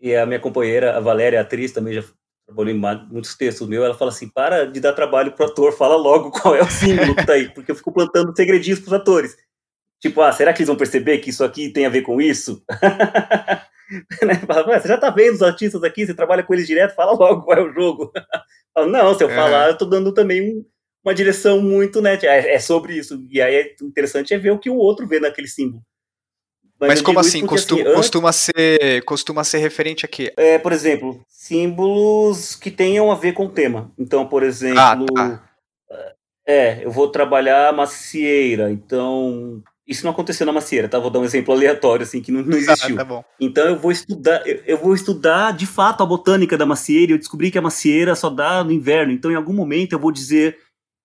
[0.00, 2.04] E a minha companheira, a Valéria, a atriz, também já
[2.46, 2.78] trabalhou em
[3.10, 6.54] muitos textos meus, ela fala assim, para de dar trabalho pro ator, fala logo qual
[6.54, 9.36] é o símbolo que tá aí, porque eu fico plantando segredinhos pros atores.
[10.00, 12.62] Tipo, ah, será que eles vão perceber que isso aqui tem a ver com isso?
[14.22, 14.34] né?
[14.46, 17.42] Fala, você já tá vendo os artistas aqui, você trabalha com eles direto, fala logo
[17.42, 18.12] qual é o jogo.
[18.74, 19.34] Fala, não, se eu é.
[19.36, 20.64] falar, eu tô dando também um,
[21.04, 22.18] uma direção muito, né?
[22.24, 23.24] É, é, sobre isso.
[23.30, 25.80] E aí é interessante é ver o que o outro vê naquele símbolo.
[26.80, 27.40] Mas, Mas como assim?
[27.40, 30.32] Porque, costuma, assim, costuma, ser, costuma ser referente a quê?
[30.36, 33.92] É, por exemplo, símbolos que tenham a ver com o tema.
[33.98, 35.42] Então, por exemplo, ah, tá.
[36.46, 40.98] é, eu vou trabalhar macieira, então isso não aconteceu na macieira, tá?
[40.98, 42.98] Vou dar um exemplo aleatório, assim, que não, não existiu.
[42.98, 46.64] Ah, tá então eu vou estudar, eu, eu, vou estudar de fato a botânica da
[46.66, 49.12] macieira e eu descobri que a macieira só dá no inverno.
[49.12, 50.58] Então, em algum momento, eu vou dizer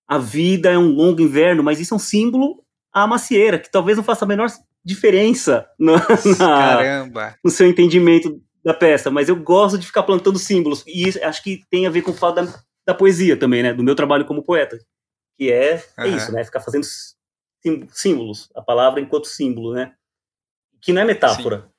[0.08, 3.96] a vida é um longo inverno, mas isso é um símbolo à macieira, que talvez
[3.96, 4.48] não faça a menor
[4.84, 5.94] diferença no,
[6.38, 7.06] na,
[7.44, 9.10] no seu entendimento da peça.
[9.10, 10.84] Mas eu gosto de ficar plantando símbolos.
[10.86, 13.72] E isso, acho que tem a ver com o fato da, da poesia também, né?
[13.72, 14.78] Do meu trabalho como poeta.
[15.38, 16.04] Que é, uhum.
[16.04, 16.44] é isso, né?
[16.44, 16.86] Ficar fazendo
[17.92, 19.94] símbolos, a palavra enquanto símbolo, né?
[20.80, 21.62] Que não é metáfora.
[21.62, 21.70] Sim.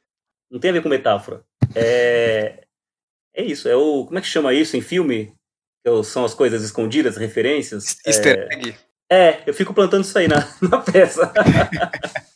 [0.51, 1.43] Não tem a ver com metáfora.
[1.73, 2.65] É,
[3.33, 4.05] é isso, é o.
[4.05, 5.33] Como é que chama isso em filme?
[6.03, 7.97] São as coisas escondidas, referências.
[8.05, 8.75] Easter egg.
[9.09, 11.31] É, é, eu fico plantando isso aí na, na peça.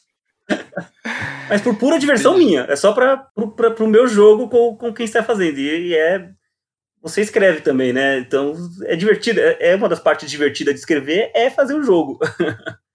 [1.50, 2.62] Mas por pura diversão minha.
[2.62, 5.60] É só para o meu jogo com, com quem está fazendo.
[5.60, 6.30] E, e, é.
[7.02, 8.18] Você escreve também, né?
[8.18, 8.54] Então
[8.86, 9.40] é divertido.
[9.40, 12.20] É, é uma das partes divertidas de escrever é fazer o um jogo.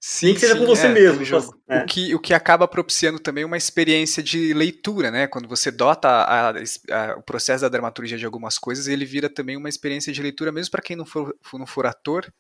[0.03, 1.23] Sim, Nem que seja sim, com você é, mesmo.
[1.69, 1.83] É.
[1.83, 5.27] O, que, o que acaba propiciando também uma experiência de leitura, né?
[5.27, 9.59] Quando você dota a, a, o processo da dramaturgia de algumas coisas, ele vira também
[9.59, 12.33] uma experiência de leitura, mesmo para quem não for, não for ator,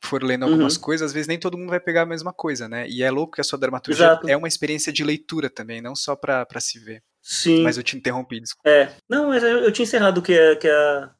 [0.00, 0.82] for lendo algumas uhum.
[0.82, 2.88] coisas, às vezes nem todo mundo vai pegar a mesma coisa, né?
[2.88, 4.28] E é louco que a sua dramaturgia Exato.
[4.28, 7.02] é uma experiência de leitura também, não só para se ver.
[7.22, 7.62] Sim.
[7.62, 8.68] Mas eu te interrompi, desculpa.
[8.68, 8.94] É.
[9.08, 11.10] Não, mas eu, eu tinha encerrado que, a, que a,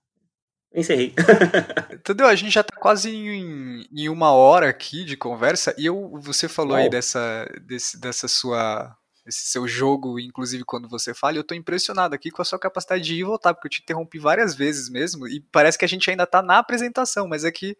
[0.74, 1.14] Encerrei.
[1.92, 2.26] Entendeu?
[2.26, 6.46] A gente já tá quase em, em, uma hora aqui de conversa e eu, você
[6.46, 8.94] falou aí dessa, desse, dessa sua
[9.26, 13.04] esse seu jogo, inclusive quando você fala, eu tô impressionado aqui com a sua capacidade
[13.04, 15.88] de ir e voltar, porque eu te interrompi várias vezes mesmo, e parece que a
[15.88, 17.76] gente ainda tá na apresentação, mas é que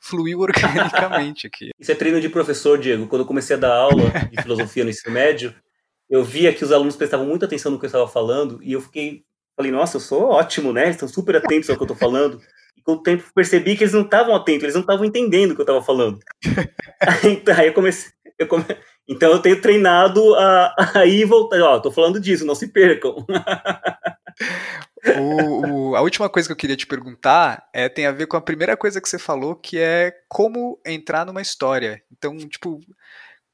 [0.00, 1.70] fluiu organicamente aqui.
[1.78, 3.06] Isso é treino de professor, Diego.
[3.06, 5.54] Quando eu comecei a dar aula de filosofia no ensino médio,
[6.08, 8.80] eu via que os alunos prestavam muita atenção no que eu estava falando, e eu
[8.80, 9.24] fiquei
[9.56, 10.90] Falei, nossa, eu sou ótimo, né?
[10.90, 12.38] Estão super atentos ao que eu estou falando.
[12.76, 15.54] E com o tempo percebi que eles não estavam atentos, eles não estavam entendendo o
[15.54, 16.18] que eu estava falando.
[17.24, 18.12] então, aí eu comecei.
[18.38, 18.64] Eu come...
[19.08, 21.58] Então eu tenho treinado a, a ir e voltar.
[21.62, 23.16] Ó, tô falando disso, não se percam.
[25.18, 28.36] o, o, a última coisa que eu queria te perguntar é, tem a ver com
[28.36, 32.02] a primeira coisa que você falou, que é como entrar numa história.
[32.10, 32.80] Então, tipo,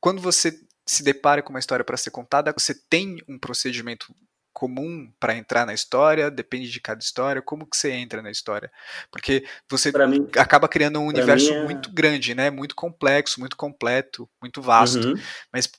[0.01, 4.14] quando você se depara com uma história para ser contada, você tem um procedimento
[4.53, 6.30] comum para entrar na história?
[6.30, 7.41] Depende de cada história.
[7.41, 8.70] Como que você entra na história?
[9.11, 11.64] Porque você mim, acaba criando um universo é...
[11.64, 12.51] muito grande, né?
[12.51, 15.09] Muito complexo, muito completo, muito vasto.
[15.09, 15.14] Uhum.
[15.53, 15.70] Mas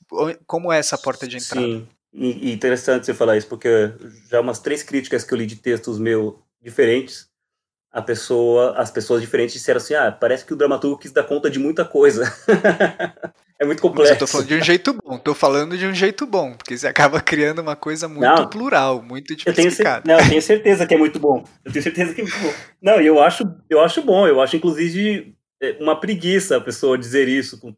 [0.46, 1.66] como é essa porta de entrada?
[1.66, 1.88] Sim.
[2.14, 3.92] E, interessante você falar isso, porque
[4.30, 7.28] já umas três críticas que eu li de textos meus diferentes,
[7.92, 11.50] a pessoa, as pessoas diferentes disseram assim: ah, parece que o dramaturgo quis dar conta
[11.50, 12.24] de muita coisa.
[13.56, 14.12] É muito complexo.
[14.12, 16.76] Mas eu tô falando de um jeito bom, tô falando de um jeito bom, porque
[16.76, 19.98] você acaba criando uma coisa muito não, plural, muito diversificada.
[19.98, 21.44] Eu tenho, não, eu tenho certeza que é muito bom.
[21.64, 22.52] Eu tenho certeza que é muito bom.
[22.82, 27.28] Não, eu acho, eu acho bom, eu acho inclusive é, uma preguiça a pessoa dizer
[27.28, 27.72] isso, com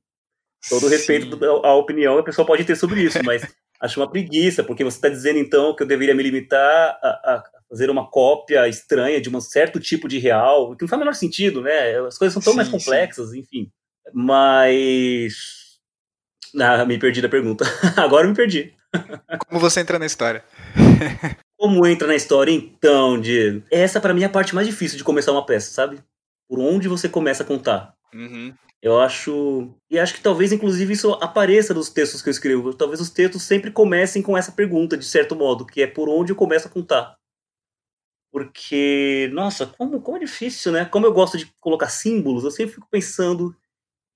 [0.66, 3.46] todo respeito à opinião a pessoa pode ter sobre isso, mas
[3.80, 7.44] acho uma preguiça, porque você está dizendo então que eu deveria me limitar a, a,
[7.68, 11.14] fazer uma cópia estranha de um certo tipo de real, que não faz o menor
[11.14, 11.98] sentido, né?
[12.00, 13.40] As coisas são tão sim, mais complexas, sim.
[13.40, 13.70] enfim.
[14.14, 15.66] Mas
[16.60, 17.64] ah, me perdi da pergunta.
[17.96, 18.72] Agora me perdi.
[19.48, 20.44] Como você entra na história?
[21.58, 23.62] Como entra na história, então, Diego?
[23.70, 25.98] Essa, para mim, é a parte mais difícil de começar uma peça, sabe?
[26.48, 27.94] Por onde você começa a contar.
[28.14, 28.54] Uhum.
[28.86, 29.74] Eu acho.
[29.90, 32.72] E acho que talvez, inclusive, isso apareça nos textos que eu escrevo.
[32.72, 36.30] Talvez os textos sempre comecem com essa pergunta, de certo modo, que é por onde
[36.30, 37.18] eu começo a contar.
[38.30, 40.84] Porque, nossa, como, como é difícil, né?
[40.84, 43.56] Como eu gosto de colocar símbolos, eu sempre fico pensando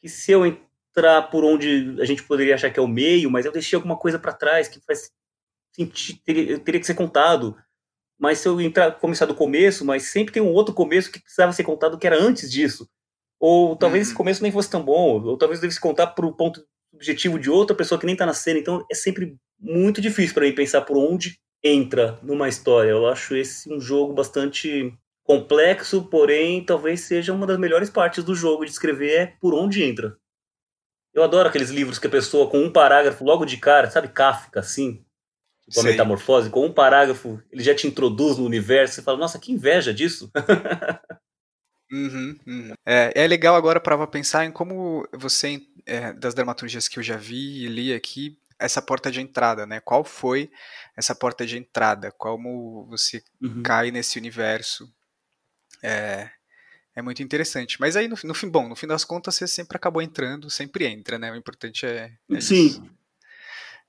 [0.01, 3.47] que se eu entrar por onde a gente poderia achar que é o meio, mas
[3.47, 5.11] eu deixei alguma coisa para trás que faz
[5.75, 7.57] sentido, teria, teria que ser contado.
[8.17, 11.53] Mas se eu entrar, começar do começo, mas sempre tem um outro começo que precisava
[11.53, 12.89] ser contado que era antes disso.
[13.41, 14.09] Ou talvez uhum.
[14.09, 16.63] esse começo nem fosse tão bom, ou talvez devesse contar para o ponto
[16.93, 18.59] objetivo de outra pessoa que nem está na cena.
[18.59, 22.91] Então é sempre muito difícil para mim pensar por onde entra numa história.
[22.91, 24.93] Eu acho esse um jogo bastante
[25.25, 29.83] complexo, porém talvez seja uma das melhores partes do jogo de escrever é por onde
[29.83, 30.17] entra.
[31.15, 34.61] Eu adoro aqueles livros que a pessoa, com um parágrafo logo de cara, sabe, Kafka,
[34.61, 35.05] assim,
[35.69, 39.39] tipo a metamorfose, com um parágrafo, ele já te introduz no universo e fala, nossa,
[39.39, 40.31] que inveja disso.
[41.93, 42.73] Uhum, uhum.
[42.87, 47.17] É, é legal agora para pensar em como você, é, das dramaturgias que eu já
[47.17, 49.81] vi e li aqui, essa porta de entrada, né?
[49.81, 50.51] Qual foi
[50.97, 52.13] essa porta de entrada?
[52.13, 53.63] Como você uhum.
[53.63, 54.89] cai nesse universo?
[55.83, 56.29] É,
[56.95, 57.81] é muito interessante.
[57.81, 60.87] Mas aí, no, no, fim, bom, no fim das contas, você sempre acabou entrando, sempre
[60.87, 61.33] entra, né?
[61.33, 62.13] O importante é.
[62.31, 62.67] é Sim.
[62.67, 62.83] Isso.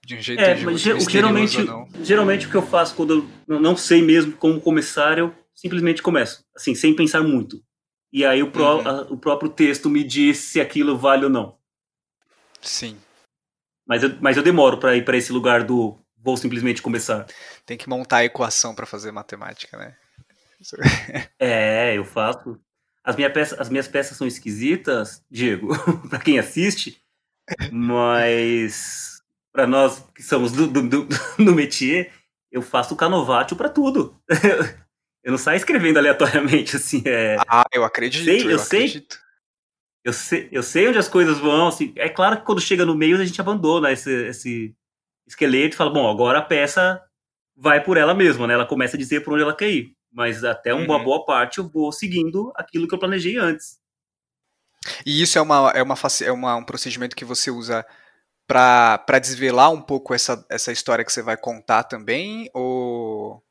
[0.04, 1.58] De um jeito é, de mas geralmente,
[2.02, 6.43] geralmente o que eu faço quando eu não sei mesmo como começar, eu simplesmente começo,
[6.56, 7.64] assim, sem pensar muito.
[8.12, 8.88] E aí o, pró, uhum.
[8.88, 11.57] a, o próprio texto me diz se aquilo vale ou não.
[12.62, 12.97] Sim.
[13.88, 17.26] Mas eu, mas eu demoro para ir para esse lugar do vou simplesmente começar.
[17.66, 19.95] Tem que montar a equação para fazer matemática, né?
[21.39, 22.59] é, eu faço.
[23.03, 25.70] As, minha peça, as minhas peças são esquisitas, Diego,
[26.07, 27.01] para quem assiste,
[27.72, 31.07] mas para nós que somos do, do, do,
[31.43, 32.14] do métier,
[32.51, 34.16] eu faço canovátio para tudo.
[35.24, 37.01] Eu não saio escrevendo aleatoriamente, assim.
[37.05, 37.38] É...
[37.47, 38.26] Ah, eu acredito.
[38.26, 39.19] Sei, eu, eu sei, acredito.
[40.03, 41.67] Eu sei, eu sei onde as coisas vão.
[41.67, 44.76] Assim, é claro que quando chega no meio a gente abandona esse, esse
[45.28, 47.01] esqueleto e fala: bom, agora a peça
[47.55, 48.53] vai por ela mesma, né?
[48.53, 51.03] Ela começa a dizer por onde ela quer ir mas até uma uhum.
[51.03, 53.80] boa parte eu vou seguindo aquilo que eu planejei antes.
[55.05, 57.86] E isso é, uma, é, uma, é uma, um procedimento que você usa
[58.47, 62.49] para desvelar um pouco essa, essa história que você vai contar também?
[62.53, 63.41] Ou,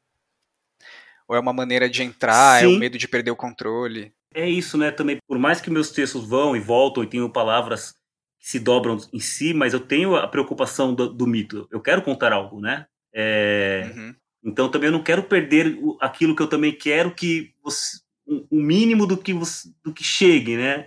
[1.31, 2.64] ou é uma maneira de entrar, Sim.
[2.64, 4.12] é o medo de perder o controle?
[4.35, 4.91] É isso, né?
[4.91, 7.93] Também, por mais que meus textos vão e voltam e tenham palavras
[8.41, 11.68] que se dobram em si, mas eu tenho a preocupação do, do mito.
[11.70, 12.85] Eu quero contar algo, né?
[13.14, 13.93] É...
[13.95, 14.14] Uhum.
[14.43, 19.07] Então também eu não quero perder aquilo que eu também quero que você, o mínimo
[19.07, 20.85] do que você, do que chegue, né?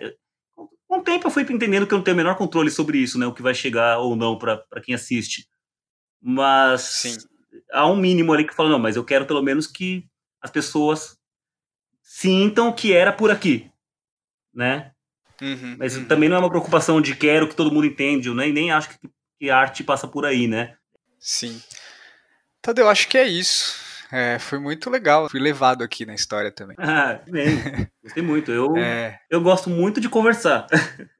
[0.85, 3.17] Com o tempo eu fui entendendo que eu não tenho o menor controle sobre isso,
[3.17, 3.25] né?
[3.25, 5.47] O que vai chegar ou não para quem assiste.
[6.21, 7.17] Mas Sim.
[7.71, 10.05] há um mínimo ali que fala, não, mas eu quero pelo menos que
[10.43, 11.17] as pessoas
[12.01, 13.71] sintam que era por aqui,
[14.53, 14.91] né?
[15.41, 16.05] Uhum, Mas uhum.
[16.05, 18.89] também não é uma preocupação de quero que todo mundo entenda, eu nem, nem acho
[18.89, 20.75] que, que a arte passa por aí, né?
[21.19, 21.61] Sim.
[22.61, 23.81] Tadeu, acho que é isso.
[24.11, 25.27] É, foi muito legal.
[25.27, 26.77] Fui levado aqui na história também.
[26.79, 27.89] Ah, bem.
[28.03, 28.51] Gostei muito.
[28.51, 29.19] Eu, é...
[29.29, 30.67] eu gosto muito de conversar.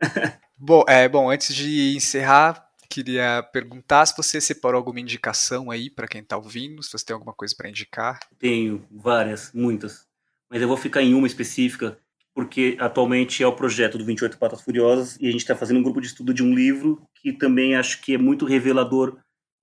[0.56, 2.64] bom, é, bom, antes de encerrar,
[2.94, 7.14] queria perguntar se você separou alguma indicação aí para quem está ouvindo, se você tem
[7.14, 8.20] alguma coisa para indicar.
[8.38, 10.08] Tenho várias, muitas
[10.54, 11.98] mas eu vou ficar em uma específica,
[12.32, 15.84] porque atualmente é o projeto do 28 Patas Furiosas e a gente está fazendo um
[15.84, 19.18] grupo de estudo de um livro que também acho que é muito revelador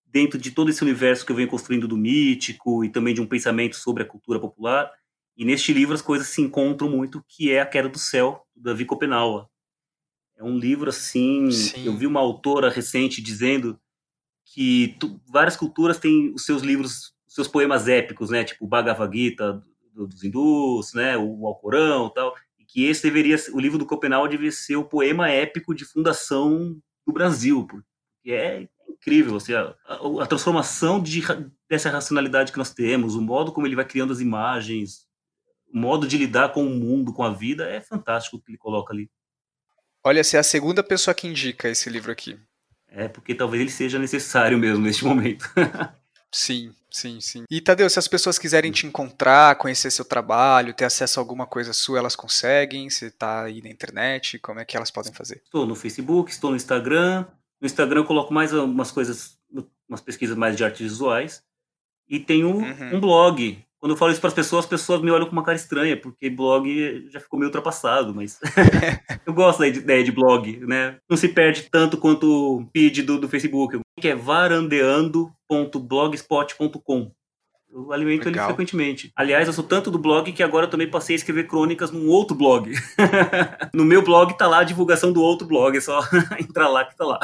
[0.04, 3.26] dentro de todo esse universo que eu venho construindo do mítico e também de um
[3.26, 4.90] pensamento sobre a cultura popular.
[5.36, 8.64] E neste livro as coisas se encontram muito, que é A Queda do Céu, do
[8.64, 9.48] Davi Kopenawa.
[10.40, 11.84] É um livro assim, Sim.
[11.84, 13.78] eu vi uma autora recente dizendo
[14.46, 19.14] que tu, várias culturas têm os seus livros, os seus poemas épicos, né, tipo Bhagavad
[19.14, 19.62] Gita
[19.92, 24.26] dos hindus, né, o Alcorão e tal, e que esse deveria, o livro do Copenau
[24.26, 26.74] deveria ser o poema épico de fundação
[27.06, 31.20] do Brasil, porque é incrível, assim, a, a, a transformação de,
[31.68, 35.06] dessa racionalidade que nós temos, o modo como ele vai criando as imagens,
[35.70, 38.58] o modo de lidar com o mundo, com a vida, é fantástico o que ele
[38.58, 39.10] coloca ali.
[40.04, 42.38] Olha, você é a segunda pessoa que indica esse livro aqui.
[42.88, 45.48] É, porque talvez ele seja necessário mesmo neste momento.
[46.32, 47.44] sim, Sim, sim.
[47.48, 51.46] E Tadeu, se as pessoas quiserem te encontrar, conhecer seu trabalho, ter acesso a alguma
[51.46, 52.90] coisa sua, elas conseguem?
[52.90, 54.38] Você está aí na internet?
[54.40, 55.40] Como é que elas podem fazer?
[55.44, 57.26] Estou no Facebook, estou no Instagram.
[57.60, 59.38] No Instagram eu coloco mais umas coisas,
[59.88, 61.44] umas pesquisas mais de artes visuais.
[62.08, 62.96] E tenho uhum.
[62.96, 63.64] um blog.
[63.80, 65.96] Quando eu falo isso para as pessoas, as pessoas me olham com uma cara estranha,
[65.96, 68.38] porque blog já ficou meio ultrapassado, mas
[69.24, 70.98] eu gosto da ideia de blog, né?
[71.08, 77.10] Não se perde tanto quanto o feed do, do Facebook que é varandeando.blogspot.com.
[77.72, 78.46] Eu alimento Legal.
[78.46, 79.12] ele frequentemente.
[79.16, 82.08] Aliás, eu sou tanto do blog que agora eu também passei a escrever crônicas num
[82.08, 82.74] outro blog.
[83.72, 86.00] no meu blog tá lá a divulgação do outro blog, é só
[86.38, 87.20] entrar lá que tá lá.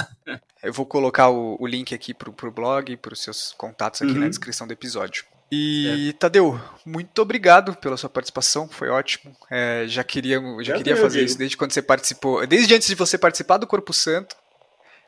[0.63, 4.13] Eu vou colocar o, o link aqui pro, pro blog e pros seus contatos aqui
[4.13, 4.21] uhum.
[4.21, 5.25] na descrição do episódio.
[5.51, 6.13] E, é.
[6.13, 9.35] Tadeu, muito obrigado pela sua participação, foi ótimo.
[9.51, 13.17] É, já queria, já queria fazer isso desde quando você participou, desde antes de você
[13.17, 14.37] participar do Corpo Santo.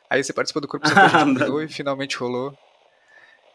[0.09, 2.57] Aí você participou do Corpo Santo e finalmente rolou.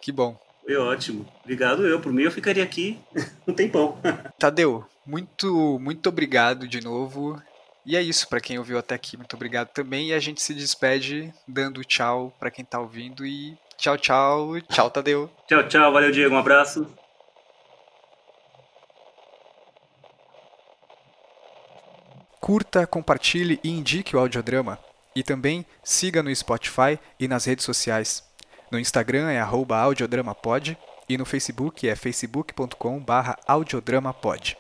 [0.01, 0.39] Que bom.
[0.65, 1.27] Foi ótimo.
[1.43, 2.01] Obrigado eu.
[2.01, 2.99] Por mim eu ficaria aqui
[3.47, 3.99] um tempão.
[4.39, 7.41] Tadeu, muito, muito obrigado de novo.
[7.87, 10.09] E é isso, para quem ouviu até aqui, muito obrigado também.
[10.09, 13.27] E a gente se despede dando tchau para quem tá ouvindo.
[13.27, 14.59] E tchau, tchau.
[14.63, 15.31] Tchau, Tadeu.
[15.47, 15.93] Tchau, tchau.
[15.93, 16.35] Valeu, Diego.
[16.35, 16.91] Um abraço.
[22.41, 24.79] Curta, compartilhe e indique o audiodrama.
[25.17, 28.23] E também siga no Spotify e nas redes sociais.
[28.71, 30.77] No Instagram é audiodramapod
[31.09, 34.59] e no Facebook é facebook.com/audiodramapod.